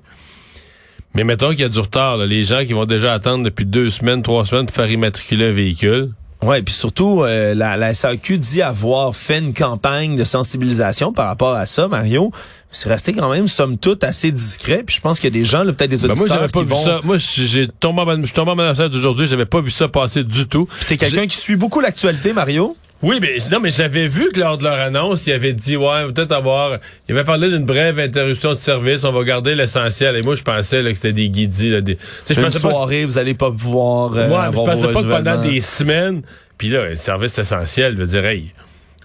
Mais 1.15 1.23
mettons 1.23 1.51
qu'il 1.51 1.61
y 1.61 1.63
a 1.63 1.69
du 1.69 1.79
retard, 1.79 2.17
les 2.17 2.43
gens 2.43 2.65
qui 2.65 2.73
vont 2.73 2.85
déjà 2.85 3.13
attendre 3.13 3.45
depuis 3.45 3.65
deux 3.65 3.89
semaines, 3.89 4.21
trois 4.21 4.45
semaines 4.45 4.65
pour 4.65 4.75
faire 4.75 4.91
immatriculer 4.91 5.47
un 5.47 5.51
véhicule. 5.53 6.11
Ouais, 6.43 6.61
puis 6.61 6.73
surtout, 6.73 7.23
euh, 7.23 7.55
la, 7.55 7.77
la 7.77 7.93
SAQ 7.93 8.37
dit 8.37 8.61
avoir 8.61 9.15
fait 9.15 9.39
une 9.39 9.53
campagne 9.53 10.17
de 10.17 10.25
sensibilisation 10.25 11.13
par 11.13 11.27
rapport 11.27 11.53
à 11.53 11.65
ça, 11.65 11.87
Mario. 11.87 12.31
C'est 12.69 12.89
resté 12.89 13.13
quand 13.13 13.29
même, 13.31 13.47
somme 13.47 13.77
toute, 13.77 14.03
assez 14.03 14.33
discret. 14.33 14.83
Puis 14.85 14.97
je 14.97 15.01
pense 15.01 15.19
qu'il 15.19 15.33
y 15.33 15.35
a 15.35 15.39
des 15.39 15.45
gens, 15.45 15.63
peut-être 15.63 15.89
des 15.89 16.03
auditeurs 16.03 16.27
ben 16.27 16.35
moi, 16.35 16.47
pas 16.49 16.59
qui 16.59 16.65
vu 16.65 16.75
Ça. 16.83 16.99
Moi, 17.05 17.17
j'ai 17.17 17.69
tombé 17.79 18.01
en, 18.01 18.15
je 18.17 18.25
suis 18.25 18.33
tombé 18.33 18.51
en 18.51 18.73
aujourd'hui, 18.93 19.25
j'avais 19.25 19.45
pas 19.45 19.61
vu 19.61 19.71
ça 19.71 19.87
passer 19.87 20.25
du 20.25 20.47
tout. 20.47 20.67
T'es 20.85 20.97
quelqu'un 20.97 21.25
qui 21.25 21.37
suit 21.37 21.55
beaucoup 21.55 21.79
l'actualité, 21.79 22.33
Mario? 22.33 22.75
Oui, 23.05 23.19
mais 23.21 23.37
non, 23.51 23.59
mais 23.59 23.69
j'avais 23.69 24.07
vu 24.07 24.31
que 24.31 24.39
lors 24.39 24.57
de 24.57 24.63
leur 24.63 24.79
annonce, 24.79 25.27
ils 25.27 25.31
avaient 25.31 25.53
dit 25.53 25.77
ouais, 25.77 26.11
peut-être 26.11 26.31
avoir. 26.31 26.79
Ils 27.07 27.11
avaient 27.11 27.23
parlé 27.23 27.49
d'une 27.49 27.63
brève 27.63 27.99
interruption 27.99 28.55
de 28.55 28.59
service. 28.59 29.03
On 29.03 29.11
va 29.11 29.23
garder 29.23 29.53
l'essentiel. 29.53 30.15
Et 30.15 30.23
moi, 30.23 30.33
je 30.33 30.41
pensais 30.41 30.81
là, 30.81 30.89
que 30.89 30.95
c'était 30.95 31.13
des 31.13 31.29
guidis. 31.29 31.69
Là, 31.69 31.81
des... 31.81 31.99
je 32.27 32.41
Une 32.41 32.49
soirée, 32.49 33.05
vous 33.05 33.19
allez 33.19 33.35
pas 33.35 33.51
pouvoir. 33.51 34.13
Euh, 34.15 34.27
ouais, 34.27 34.47
je 34.51 34.55
pensais 34.55 34.87
pas 34.91 35.03
que 35.03 35.07
pendant 35.07 35.37
des 35.39 35.61
semaines. 35.61 36.23
Puis 36.57 36.69
là, 36.69 36.85
un 36.85 36.95
service 36.95 37.37
essentiel, 37.37 37.93
je 37.95 38.01
veux 38.01 38.07
dire, 38.07 38.25
hey, 38.25 38.51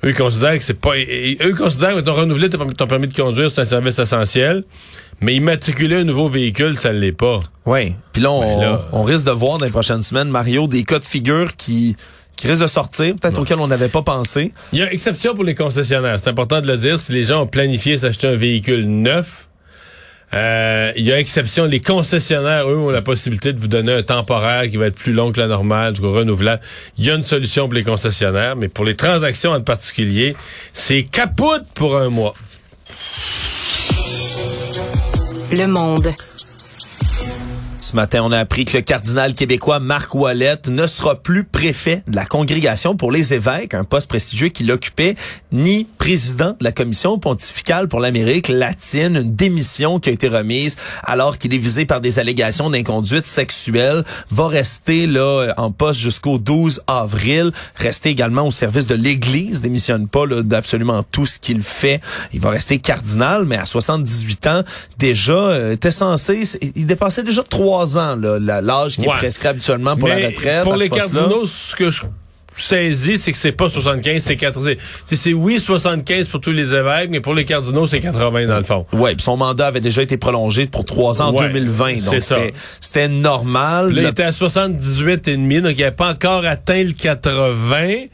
eux 0.03 0.15
considèrent 0.15 0.57
que 0.57 0.65
c'est 0.65 0.81
pas. 0.81 0.97
Eux 0.97 1.55
considèrent 1.55 1.97
que 1.97 2.01
ton 2.01 2.15
renouvelé 2.15 2.49
ton, 2.49 2.87
permis 2.87 3.09
de 3.09 3.15
conduire, 3.15 3.51
c'est 3.55 3.61
un 3.61 3.67
service 3.67 3.99
essentiel. 3.99 4.65
Mais 5.21 5.35
immatriculer 5.35 5.97
un 5.97 6.05
nouveau 6.05 6.31
véhicule, 6.31 6.75
ça 6.79 6.95
ne 6.95 6.99
l'est 6.99 7.13
pas. 7.13 7.41
Oui. 7.67 7.95
Puis 8.15 8.23
là, 8.23 8.31
on, 8.31 8.79
on 8.93 9.03
risque 9.03 9.27
de 9.27 9.33
voir 9.33 9.59
dans 9.59 9.67
les 9.67 9.71
prochaines 9.71 10.01
semaines, 10.01 10.31
Mario, 10.31 10.67
des 10.67 10.85
cas 10.85 10.99
de 10.99 11.05
figure 11.05 11.55
qui 11.55 11.97
qui 12.40 12.48
risque 12.48 12.62
de 12.62 12.66
sortir, 12.68 13.14
peut-être 13.20 13.38
auquel 13.38 13.59
on 13.59 13.66
n'avait 13.66 13.88
pas 13.88 14.00
pensé. 14.00 14.50
Il 14.72 14.79
y 14.79 14.83
a 14.83 14.90
exception 14.90 15.35
pour 15.35 15.44
les 15.44 15.55
concessionnaires. 15.55 16.16
C'est 16.18 16.31
important 16.31 16.62
de 16.62 16.66
le 16.66 16.79
dire. 16.79 16.98
Si 16.98 17.12
les 17.12 17.24
gens 17.24 17.42
ont 17.42 17.46
planifié 17.46 17.98
s'acheter 17.98 18.29
un 18.29 18.37
véhicule 18.37 18.87
neuf, 18.87 19.46
Euh, 20.33 20.92
il 20.94 21.05
y 21.05 21.12
a 21.12 21.18
exception, 21.18 21.64
les 21.64 21.81
concessionnaires, 21.81 22.68
eux, 22.70 22.79
ont 22.79 22.90
la 22.90 23.03
possibilité 23.03 23.53
de 23.53 23.59
vous 23.59 23.66
donner 23.66 23.92
un 23.92 24.05
temporaire 24.05 24.70
qui 24.70 24.76
va 24.76 24.87
être 24.87 24.94
plus 24.94 25.12
long 25.12 25.33
que 25.33 25.40
la 25.40 25.48
normale, 25.48 25.94
du 25.94 26.00
coup 26.00 26.12
renouvelable. 26.12 26.62
Il 26.98 27.05
y 27.05 27.11
a 27.11 27.16
une 27.16 27.24
solution 27.24 27.64
pour 27.64 27.74
les 27.74 27.83
concessionnaires, 27.83 28.55
mais 28.55 28.68
pour 28.68 28.85
les 28.85 28.94
transactions 28.94 29.50
en 29.50 29.61
particulier, 29.61 30.37
c'est 30.72 31.03
capote 31.03 31.64
pour 31.74 31.96
un 31.96 32.11
mois. 32.11 32.35
Le 35.50 35.66
Monde. 35.66 36.14
Ce 37.90 37.96
matin, 37.96 38.22
on 38.22 38.31
a 38.31 38.38
appris 38.38 38.66
que 38.66 38.76
le 38.76 38.83
cardinal 38.83 39.35
québécois 39.35 39.81
Marc 39.81 40.14
Wallet 40.14 40.61
ne 40.68 40.87
sera 40.87 41.16
plus 41.16 41.42
préfet 41.42 42.05
de 42.07 42.14
la 42.14 42.24
congrégation 42.24 42.94
pour 42.94 43.11
les 43.11 43.35
évêques, 43.35 43.74
un 43.74 43.83
poste 43.83 44.09
prestigieux 44.09 44.46
qu'il 44.46 44.70
occupait, 44.70 45.16
ni 45.50 45.88
président 45.98 46.50
de 46.50 46.62
la 46.62 46.70
commission 46.70 47.18
pontificale 47.18 47.88
pour 47.88 47.98
l'Amérique 47.98 48.46
latine, 48.46 49.16
une 49.16 49.35
démission 49.35 49.98
qui 49.98 50.09
a 50.09 50.12
été 50.12 50.29
remise 50.29 50.76
alors 51.03 51.37
qu'il 51.37 51.53
est 51.53 51.59
visé 51.59 51.85
par 51.85 52.00
des 52.00 52.20
allégations 52.20 52.70
d'inconduite 52.70 53.26
sexuelle, 53.26 54.05
va 54.31 54.46
rester 54.46 55.09
là 55.09 55.53
en 55.57 55.72
poste 55.72 55.98
jusqu'au 55.98 56.38
12 56.38 56.83
avril, 56.87 57.50
rester 57.74 58.11
également 58.11 58.46
au 58.46 58.53
service 58.53 58.87
de 58.87 58.94
l'Église, 58.94 59.62
démissionne 59.62 60.07
pas 60.07 60.29
d'absolument 60.29 61.03
tout 61.03 61.26
ce 61.26 61.40
qu'il 61.40 61.64
fait. 61.64 62.00
Il 62.33 62.38
va 62.38 62.50
rester 62.50 62.79
cardinal, 62.79 63.46
mais 63.46 63.57
à 63.57 63.66
78 63.66 64.46
ans, 64.46 64.62
déjà, 64.96 65.33
euh, 65.33 65.72
était 65.72 65.90
censé, 65.90 66.44
il 66.76 66.87
dépassait 66.87 67.24
déjà 67.24 67.42
trois 67.42 67.80
ans, 67.97 68.16
l'âge 68.16 68.97
qui 68.97 69.05
est 69.05 69.09
prescrit 69.09 69.49
habituellement 69.49 69.97
pour 69.97 70.09
la 70.09 70.16
retraite. 70.16 70.62
Pour 70.62 70.77
les 70.77 70.88
cardinaux, 70.88 71.47
ce 71.47 71.75
que 71.75 71.90
je 71.90 72.03
saisis, 72.57 73.19
c'est 73.19 73.33
que 73.33 73.38
c'est 73.38 73.53
pas 73.53 73.69
75, 73.69 74.23
c'est 74.23 74.37
80. 74.37 74.73
C'est 75.07 75.33
oui 75.33 75.59
75 75.59 76.29
pour 76.29 76.40
tous 76.40 76.53
les 76.53 76.75
évêques, 76.75 77.11
mais 77.11 77.21
pour 77.21 77.35
les 77.35 77.45
cardinaux, 77.45 77.87
c'est 77.87 78.01
80 78.01 78.47
dans 78.47 78.59
le 78.59 78.64
fond. 78.64 78.87
Ouais, 78.93 79.14
son 79.19 79.37
mandat 79.37 79.69
avait 79.69 79.81
déjà 79.81 80.03
été 80.03 80.16
prolongé 80.16 80.66
pour 80.66 80.85
trois 80.85 81.23
ans 81.23 81.29
en 81.29 81.33
2020. 81.33 82.05
Donc 82.05 82.23
c'était 82.81 83.09
normal. 83.09 83.93
Là, 83.93 84.03
il 84.03 84.09
était 84.09 84.25
à 84.25 84.33
78 84.33 85.29
et 85.29 85.37
demi, 85.37 85.61
donc 85.61 85.73
il 85.77 85.81
n'avait 85.81 85.95
pas 85.95 86.11
encore 86.11 86.45
atteint 86.45 86.83
le 86.83 86.93
80. 86.93 88.07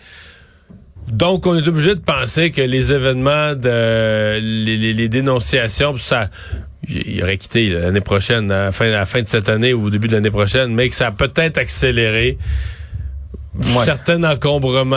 Donc, 1.13 1.47
on 1.47 1.57
est 1.57 1.69
obligé 1.69 1.95
de 1.95 2.01
penser 2.01 2.51
que 2.51 2.61
les 2.61 2.93
événements, 2.93 3.55
de 3.55 4.41
les, 4.41 4.93
les 4.93 5.09
dénonciations, 5.09 5.97
ça, 5.97 6.31
il 6.89 7.23
aurait 7.23 7.39
quitté 7.39 7.69
l'année 7.69 8.01
prochaine, 8.01 8.51
à 8.51 8.65
la, 8.65 8.73
fin, 8.73 8.87
à 8.87 8.91
la 8.91 9.07
fin 9.07 9.23
de 9.23 9.29
cette 9.29 9.49
année 9.49 9.73
ou 9.75 9.87
au 9.87 9.91
début 9.91 10.09
de 10.09 10.15
l'année 10.15 10.31
prochaine, 10.31 10.75
mais 10.75 10.89
que 10.89 10.95
ça 10.95 11.09
a 11.09 11.13
peut-être 11.13 11.59
accéléré 11.59 12.39
certain 13.63 14.23
encombrement, 14.25 14.97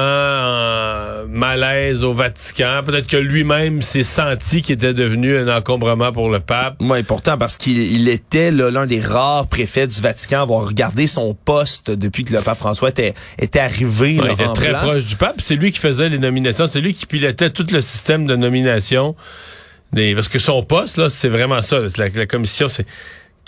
malaise 1.27 2.03
au 2.03 2.13
Vatican. 2.13 2.81
Peut-être 2.85 3.07
que 3.07 3.17
lui-même 3.17 3.81
s'est 3.81 4.03
senti 4.03 4.61
qu'il 4.61 4.75
était 4.75 4.93
devenu 4.93 5.37
un 5.37 5.47
encombrement 5.55 6.11
pour 6.11 6.29
le 6.29 6.39
pape. 6.39 6.75
Oui, 6.81 7.03
pourtant, 7.03 7.37
parce 7.37 7.57
qu'il 7.57 8.09
était 8.09 8.51
l'un 8.51 8.85
des 8.85 9.01
rares 9.01 9.47
préfets 9.47 9.87
du 9.87 10.01
Vatican 10.01 10.39
à 10.39 10.41
avoir 10.41 10.67
regardé 10.67 11.07
son 11.07 11.33
poste 11.33 11.91
depuis 11.91 12.23
que 12.23 12.33
le 12.33 12.41
pape 12.41 12.57
François 12.57 12.89
était, 12.89 13.13
était 13.39 13.59
arrivé. 13.59 14.15
il 14.15 14.27
était 14.29 14.51
très 14.53 14.71
proche 14.71 15.05
du 15.05 15.15
pape. 15.15 15.35
C'est 15.39 15.55
lui 15.55 15.71
qui 15.71 15.79
faisait 15.79 16.09
les 16.09 16.19
nominations. 16.19 16.67
C'est 16.67 16.81
lui 16.81 16.93
qui 16.93 17.05
pilotait 17.05 17.49
tout 17.49 17.67
le 17.71 17.81
système 17.81 18.25
de 18.25 18.35
nomination 18.35 19.15
parce 19.93 20.27
que 20.27 20.39
son 20.39 20.63
poste, 20.63 20.97
là, 20.97 21.09
c'est 21.09 21.29
vraiment 21.29 21.61
ça. 21.61 21.79
La, 21.97 22.25
commission, 22.25 22.67
c'est 22.67 22.85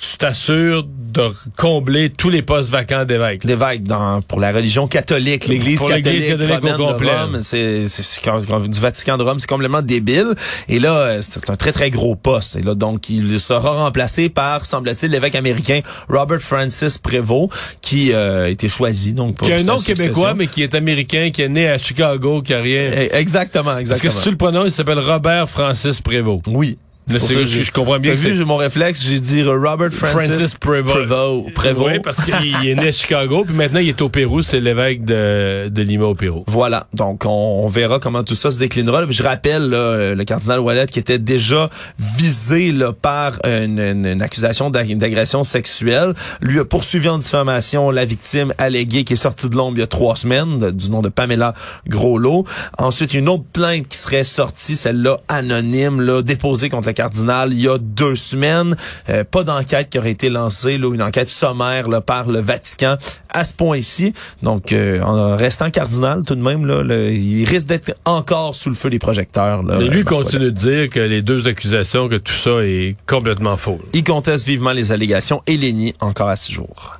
tu 0.01 0.17
t'assures 0.17 0.83
de 0.83 1.29
combler 1.57 2.09
tous 2.09 2.29
les 2.29 2.41
postes 2.41 2.69
vacants 2.69 3.05
d'évêques. 3.05 3.45
D'évêques 3.45 3.83
dans 3.83 4.21
pour 4.21 4.39
la 4.39 4.51
religion 4.51 4.87
catholique, 4.87 5.47
l'Église 5.47 5.81
catholique, 5.81 6.27
catholique 6.27 6.79
au 6.79 6.87
complet. 6.87 7.11
C'est 7.41 7.83
du 7.83 8.79
Vatican 8.79 9.17
de 9.17 9.23
Rome, 9.23 9.39
c'est 9.39 9.49
complètement 9.49 9.83
débile. 9.83 10.33
Et 10.67 10.79
là, 10.79 11.21
c'est 11.21 11.49
un 11.49 11.55
très 11.55 11.71
très 11.71 11.91
gros 11.91 12.15
poste. 12.15 12.55
Et 12.55 12.63
là, 12.63 12.73
donc, 12.73 13.09
il 13.09 13.39
sera 13.39 13.83
remplacé 13.83 14.29
par, 14.29 14.65
semble-t-il, 14.65 15.11
l'évêque 15.11 15.35
américain 15.35 15.81
Robert 16.09 16.41
Francis 16.41 16.97
Prévost, 16.97 17.51
qui 17.81 18.11
euh, 18.11 18.45
a 18.45 18.49
été 18.49 18.69
choisi 18.69 19.13
donc 19.13 19.35
pour 19.35 19.47
qui 19.47 19.53
a 19.53 19.57
un 19.57 19.63
nom 19.63 19.77
québécois, 19.77 20.33
mais 20.33 20.47
qui 20.47 20.63
est 20.63 20.73
américain, 20.73 21.29
qui 21.31 21.43
est 21.43 21.49
né 21.49 21.69
à 21.69 21.77
Chicago, 21.77 22.41
qui 22.41 22.55
a 22.55 22.61
rien. 22.61 22.89
Eh, 22.91 23.15
exactement, 23.15 23.77
exactement. 23.77 23.85
Parce 23.87 24.01
que 24.01 24.09
si 24.09 24.23
tu 24.23 24.31
le 24.31 24.37
prononces, 24.37 24.69
il 24.69 24.71
s'appelle 24.71 24.99
Robert 24.99 25.47
Francis 25.47 26.01
Prévost. 26.01 26.45
Oui. 26.47 26.77
Je, 27.07 27.45
je, 27.45 27.71
comprends 27.71 27.99
bien. 27.99 28.15
T'as 28.15 28.29
vu 28.29 28.45
mon 28.45 28.57
réflexe, 28.57 29.03
j'ai 29.03 29.19
dit 29.19 29.43
Robert 29.43 29.91
Francis, 29.91 30.55
Prevost. 30.55 31.53
Prevost. 31.53 31.91
Oui, 31.91 31.99
parce 31.99 32.21
qu'il 32.21 32.69
est 32.69 32.75
né 32.75 32.87
à 32.87 32.91
Chicago, 32.91 33.43
puis 33.45 33.55
maintenant 33.55 33.79
il 33.79 33.89
est 33.89 34.01
au 34.01 34.09
Pérou, 34.09 34.41
c'est 34.41 34.59
l'évêque 34.59 35.03
de, 35.03 35.67
de 35.69 35.81
Lima 35.81 36.05
au 36.05 36.15
Pérou. 36.15 36.43
Voilà, 36.47 36.87
donc 36.93 37.25
on, 37.25 37.67
verra 37.67 37.99
comment 37.99 38.23
tout 38.23 38.35
ça 38.35 38.51
se 38.51 38.59
déclinera. 38.59 39.05
Je 39.09 39.23
rappelle 39.23 39.69
le 39.69 40.23
cardinal 40.23 40.59
Wallet 40.59 40.85
qui 40.87 40.99
était 40.99 41.19
déjà 41.19 41.69
visé 41.99 42.71
là, 42.71 42.91
par 42.93 43.39
une, 43.45 43.79
une, 43.79 44.21
accusation 44.21 44.69
d'agression 44.69 45.43
sexuelle, 45.43 46.13
lui 46.41 46.59
a 46.59 46.65
poursuivi 46.65 47.09
en 47.09 47.17
diffamation 47.17 47.91
la 47.91 48.05
victime 48.05 48.53
alléguée 48.57 49.03
qui 49.03 49.13
est 49.13 49.17
sortie 49.17 49.49
de 49.49 49.55
l'ombre 49.55 49.77
il 49.77 49.81
y 49.81 49.83
a 49.83 49.87
trois 49.87 50.15
semaines, 50.15 50.71
du 50.71 50.89
nom 50.89 51.01
de 51.01 51.09
Pamela 51.09 51.53
Groslot. 51.87 52.45
Ensuite, 52.77 53.13
une 53.13 53.29
autre 53.29 53.43
plainte 53.51 53.87
qui 53.87 53.97
serait 53.97 54.23
sortie, 54.23 54.75
celle-là 54.75 55.19
anonyme, 55.27 56.01
là, 56.01 56.21
déposée 56.21 56.69
contre 56.69 56.87
le 56.87 56.93
cardinal 57.01 57.51
il 57.51 57.61
y 57.61 57.67
a 57.67 57.79
deux 57.79 58.15
semaines. 58.15 58.75
Euh, 59.09 59.23
pas 59.23 59.43
d'enquête 59.43 59.89
qui 59.89 59.97
aurait 59.97 60.11
été 60.11 60.29
lancée, 60.29 60.77
là, 60.77 60.93
une 60.93 61.01
enquête 61.01 61.31
sommaire 61.31 61.87
là, 61.87 61.99
par 61.99 62.27
le 62.29 62.39
Vatican 62.39 62.95
à 63.29 63.43
ce 63.43 63.53
point-ci. 63.53 64.13
Donc, 64.43 64.71
euh, 64.71 65.01
en 65.01 65.35
restant 65.35 65.71
cardinal, 65.71 66.21
tout 66.23 66.35
de 66.35 66.41
même, 66.41 66.65
là, 66.65 66.83
il 67.09 67.43
risque 67.45 67.67
d'être 67.67 67.95
encore 68.05 68.53
sous 68.53 68.69
le 68.69 68.75
feu 68.75 68.91
des 68.91 68.99
projecteurs. 68.99 69.63
Là, 69.63 69.77
Mais 69.79 69.87
lui 69.87 70.03
continue 70.03 70.51
de 70.51 70.59
dire 70.69 70.89
que 70.89 70.99
les 70.99 71.23
deux 71.23 71.47
accusations, 71.47 72.07
que 72.07 72.15
tout 72.15 72.33
ça 72.33 72.61
est 72.61 72.95
complètement 73.07 73.57
faux. 73.57 73.79
Il 73.93 74.03
conteste 74.03 74.45
vivement 74.45 74.73
les 74.73 74.91
allégations 74.91 75.41
et 75.47 75.57
les 75.57 75.73
nie 75.73 75.95
encore 76.01 76.29
à 76.29 76.35
six 76.35 76.53
jours. 76.53 76.99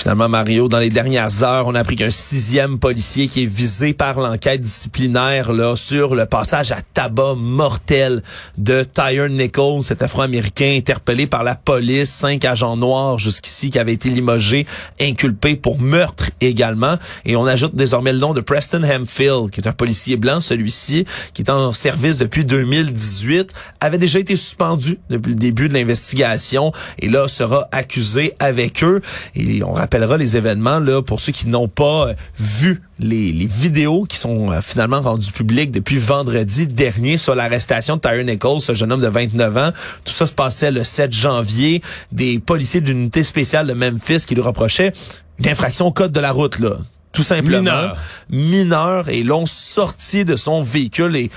Finalement, 0.00 0.30
Mario, 0.30 0.66
dans 0.70 0.78
les 0.78 0.88
dernières 0.88 1.44
heures, 1.44 1.66
on 1.66 1.74
a 1.74 1.80
appris 1.80 1.94
qu'un 1.94 2.10
sixième 2.10 2.78
policier 2.78 3.28
qui 3.28 3.42
est 3.42 3.46
visé 3.46 3.92
par 3.92 4.18
l'enquête 4.18 4.62
disciplinaire 4.62 5.52
là 5.52 5.76
sur 5.76 6.14
le 6.14 6.24
passage 6.24 6.72
à 6.72 6.78
tabac 6.80 7.34
mortel 7.36 8.22
de 8.56 8.82
Tyre 8.82 9.28
Nichols, 9.28 9.82
cet 9.82 10.00
Afro-Américain 10.00 10.74
interpellé 10.74 11.26
par 11.26 11.44
la 11.44 11.54
police, 11.54 12.08
cinq 12.08 12.46
agents 12.46 12.78
noirs 12.78 13.18
jusqu'ici 13.18 13.68
qui 13.68 13.78
avaient 13.78 13.92
été 13.92 14.08
limogés, 14.08 14.66
inculpés 14.98 15.56
pour 15.56 15.78
meurtre 15.78 16.30
également. 16.40 16.94
Et 17.26 17.36
on 17.36 17.44
ajoute 17.44 17.74
désormais 17.74 18.14
le 18.14 18.20
nom 18.20 18.32
de 18.32 18.40
Preston 18.40 18.82
Hemfield, 18.82 19.50
qui 19.50 19.60
est 19.60 19.68
un 19.68 19.72
policier 19.72 20.16
blanc, 20.16 20.40
celui-ci, 20.40 21.04
qui 21.34 21.42
est 21.42 21.50
en 21.50 21.74
service 21.74 22.16
depuis 22.16 22.46
2018, 22.46 23.52
avait 23.80 23.98
déjà 23.98 24.18
été 24.18 24.34
suspendu 24.34 24.98
depuis 25.10 25.32
le 25.32 25.38
début 25.38 25.68
de 25.68 25.74
l'investigation 25.74 26.72
et 26.98 27.10
là 27.10 27.28
sera 27.28 27.68
accusé 27.70 28.32
avec 28.38 28.82
eux. 28.82 29.02
Et 29.34 29.62
on 29.62 29.74
rappellera 29.90 30.16
les 30.18 30.36
événements 30.36 30.78
là 30.78 31.02
pour 31.02 31.18
ceux 31.18 31.32
qui 31.32 31.48
n'ont 31.48 31.66
pas 31.66 32.10
euh, 32.10 32.14
vu 32.38 32.80
les, 33.00 33.32
vidéos 33.44 34.04
qui 34.04 34.18
sont 34.18 34.52
euh, 34.52 34.60
finalement 34.60 35.00
rendues 35.00 35.32
publiques 35.32 35.72
depuis 35.72 35.98
vendredi 35.98 36.68
dernier 36.68 37.16
sur 37.16 37.34
l'arrestation 37.34 37.96
de 37.96 38.00
Tyre 38.00 38.24
Nichols, 38.24 38.60
ce 38.60 38.72
jeune 38.72 38.92
homme 38.92 39.00
de 39.00 39.08
29 39.08 39.56
ans. 39.56 39.70
Tout 40.04 40.12
ça 40.12 40.26
se 40.26 40.32
passait 40.32 40.70
le 40.70 40.84
7 40.84 41.12
janvier. 41.12 41.82
Des 42.12 42.38
policiers 42.38 42.80
d'unité 42.80 43.24
spéciale 43.24 43.66
de 43.66 43.72
Memphis 43.72 44.24
qui 44.28 44.36
lui 44.36 44.42
reprochaient 44.42 44.92
une 45.40 45.48
infraction 45.48 45.86
au 45.86 45.92
code 45.92 46.12
de 46.12 46.20
la 46.20 46.30
route 46.30 46.60
là 46.60 46.76
tout 47.12 47.22
simplement 47.22 47.58
mineur, 47.58 47.96
mineur 48.30 49.08
et 49.08 49.22
l'ont 49.22 49.46
sorti 49.46 50.24
de 50.24 50.36
son 50.36 50.62
véhicule 50.62 51.16
et 51.16 51.30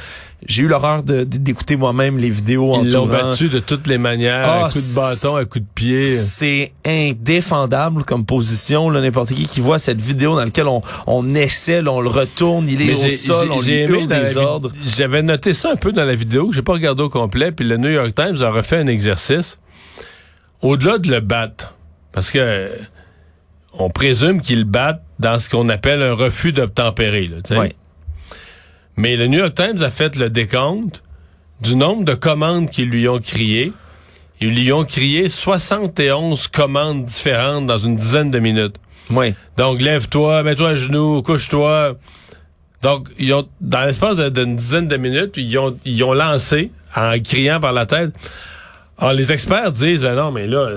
j'ai 0.46 0.64
eu 0.64 0.68
l'horreur 0.68 1.04
d'écouter 1.04 1.76
moi-même 1.76 2.18
les 2.18 2.30
vidéos 2.30 2.82
Ils 2.84 2.92
l'ont 2.92 3.08
battu 3.08 3.50
de 3.50 3.60
toutes 3.60 3.88
les 3.88 3.98
manières, 3.98 4.46
à 4.46 4.66
ah, 4.66 4.70
coup 4.70 4.80
de 4.80 4.96
bâton, 4.96 5.36
à 5.36 5.46
coup 5.46 5.60
de 5.60 5.66
pied. 5.74 6.06
C'est 6.06 6.74
indéfendable 6.86 8.04
comme 8.04 8.26
position. 8.26 8.92
N'importe 8.92 9.34
qui 9.34 9.48
qui 9.48 9.62
voit 9.62 9.80
cette 9.80 10.02
vidéo 10.02 10.36
dans 10.36 10.44
laquelle 10.44 10.68
on, 10.68 10.82
on 11.08 11.34
essaie, 11.36 11.86
on 11.88 12.02
le 12.02 12.10
retourne, 12.10 12.68
il 12.68 12.82
est 12.82 12.94
au 12.94 13.08
sol, 13.08 13.52
on 13.52 13.62
lui 13.62 13.84
hurle 13.84 14.08
des 14.08 14.38
ordres. 14.38 14.72
J'avais 14.98 15.22
noté 15.22 15.54
ça 15.54 15.72
un 15.72 15.76
peu 15.76 15.92
dans 15.92 16.06
la 16.06 16.16
vidéo, 16.16 16.50
que 16.50 16.56
j'ai 16.56 16.62
pas 16.62 16.74
regardé 16.74 17.04
au 17.04 17.10
complet, 17.10 17.52
puis 17.52 17.66
le 17.66 17.78
New 17.78 17.90
York 17.90 18.14
Times 18.14 18.42
a 18.42 18.50
refait 18.50 18.78
un 18.78 18.88
exercice. 18.88 19.60
Au-delà 20.62 20.98
de 20.98 21.10
le 21.10 21.20
battre, 21.20 21.76
parce 22.12 22.32
que 22.32 22.70
on 23.74 23.90
présume 23.90 24.42
qu'il 24.42 24.66
bat 24.66 25.00
dans 25.20 25.40
ce 25.40 25.50
qu'on 25.50 25.70
appelle 25.70 26.02
un 26.02 26.14
refus 26.14 26.52
d'obtempérer. 26.52 27.30
Oui. 27.52 27.74
Mais 28.96 29.16
le 29.16 29.28
New 29.28 29.40
York 29.40 29.56
Times 29.56 29.82
a 29.82 29.90
fait 29.90 30.16
le 30.16 30.30
décompte 30.30 31.04
du 31.62 31.76
nombre 31.76 32.04
de 32.06 32.14
commandes 32.14 32.70
qu'ils 32.70 32.90
lui 32.90 33.08
ont 33.08 33.20
criées. 33.20 33.74
Ils 34.42 34.54
lui 34.54 34.72
ont 34.74 34.84
crié 34.84 35.30
71 35.30 36.48
commandes 36.50 37.06
différentes 37.06 37.66
dans 37.66 37.78
une 37.78 37.96
dizaine 37.96 38.30
de 38.30 38.40
minutes. 38.40 38.76
Oui. 39.10 39.34
Donc, 39.58 39.82
lève-toi, 39.82 40.44
mets-toi 40.44 40.70
à 40.70 40.76
genoux, 40.76 41.22
couche-toi. 41.22 41.98
Donc, 42.82 43.08
ils 43.18 43.34
ont, 43.34 43.48
dans 43.62 43.86
l'espace 43.86 44.18
d'une 44.18 44.56
dizaine 44.56 44.88
de 44.88 44.98
minutes, 44.98 45.38
ils 45.38 45.58
ont, 45.58 45.76
ils 45.86 46.04
ont 46.04 46.14
lancé, 46.14 46.72
en 46.96 47.18
criant 47.20 47.60
par 47.60 47.74
la 47.74 47.86
tête. 47.86 48.12
Alors, 48.98 49.14
les 49.14 49.32
experts 49.32 49.72
disent, 49.72 50.04
ben 50.04 50.16
non, 50.16 50.32
mais 50.32 50.48
là, 50.48 50.76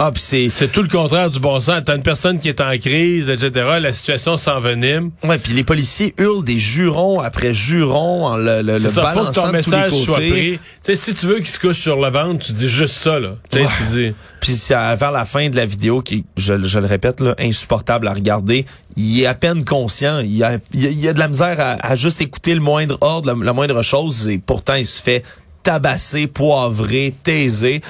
Ah, 0.00 0.12
c'est... 0.14 0.48
C'est 0.48 0.68
tout 0.68 0.82
le 0.82 0.88
contraire 0.88 1.28
du 1.28 1.40
bon 1.40 1.58
sens. 1.60 1.82
T'as 1.84 1.96
une 1.96 2.04
personne 2.04 2.38
qui 2.38 2.48
est 2.48 2.60
en 2.60 2.76
crise, 2.78 3.28
etc. 3.28 3.66
La 3.80 3.92
situation 3.92 4.36
s'envenime. 4.36 5.10
Ouais, 5.24 5.38
puis 5.38 5.52
les 5.54 5.64
policiers 5.64 6.14
hurlent 6.18 6.44
des 6.44 6.58
jurons 6.60 7.18
après 7.20 7.52
jurons 7.52 8.26
en 8.26 8.36
le, 8.36 8.62
le, 8.62 8.74
le 8.74 8.78
ça, 8.78 8.88
faut 8.88 9.00
que 9.00 9.02
balançant 9.16 9.42
ton 9.42 9.52
de 9.52 9.60
tous 9.60 9.70
les 9.70 9.76
message 9.76 9.92
soit 9.92 10.14
pris. 10.14 10.60
Si 10.94 11.14
tu 11.16 11.26
veux 11.26 11.36
qu'il 11.38 11.48
se 11.48 11.58
couche 11.58 11.78
sur 11.80 11.96
le 12.00 12.10
ventre, 12.10 12.46
tu 12.46 12.52
dis 12.52 12.68
juste 12.68 12.94
ça, 12.94 13.18
là. 13.18 13.30
Tu 13.50 13.58
sais, 13.58 13.64
Ouais. 13.64 13.70
tu 13.76 13.84
dis... 13.86 14.12
Puis 14.40 14.52
c'est 14.52 14.74
à- 14.74 14.94
vers 14.94 15.10
la 15.10 15.24
fin 15.24 15.48
de 15.48 15.56
la 15.56 15.66
vidéo 15.66 16.00
qui, 16.00 16.24
je, 16.36 16.62
je 16.62 16.78
le 16.78 16.86
répète, 16.86 17.20
là, 17.20 17.34
insupportable 17.40 18.06
à 18.06 18.14
regarder. 18.14 18.66
Il 18.96 19.20
est 19.20 19.26
à 19.26 19.34
peine 19.34 19.64
conscient. 19.64 20.20
Il 20.20 20.42
a, 20.44 20.58
il 20.72 20.86
a, 20.86 20.90
il 20.90 21.08
a 21.08 21.12
de 21.12 21.18
la 21.18 21.26
misère 21.26 21.56
à, 21.58 21.72
à 21.84 21.96
juste 21.96 22.20
écouter 22.20 22.54
le 22.54 22.60
moindre 22.60 22.98
ordre, 23.00 23.32
la, 23.34 23.44
la 23.44 23.52
moindre 23.52 23.82
chose, 23.82 24.28
et 24.28 24.38
pourtant 24.38 24.74
il 24.74 24.86
se 24.86 25.02
fait 25.02 25.24
tabasser, 25.62 26.26
poivrer, 26.26 27.14
taiser. 27.22 27.80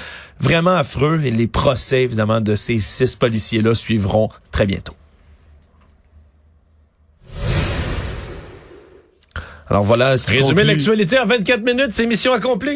Vraiment 0.41 0.77
affreux. 0.77 1.21
Et 1.25 1.31
les 1.31 1.47
procès, 1.47 2.03
évidemment, 2.05 2.41
de 2.41 2.55
ces 2.55 2.79
six 2.81 3.17
policiers-là 3.17 3.75
suivront 3.75 4.29
très 4.51 4.67
bientôt. 4.67 4.95
Alors 9.71 9.85
voilà 9.85 10.17
ce 10.17 10.27
qui 10.27 10.39
Résumer 10.39 10.65
l'actualité 10.65 11.19
en 11.19 11.27
24 11.27 11.63
minutes, 11.63 11.91
c'est 11.91 12.07
mission 12.07 12.33
accomplie. 12.33 12.67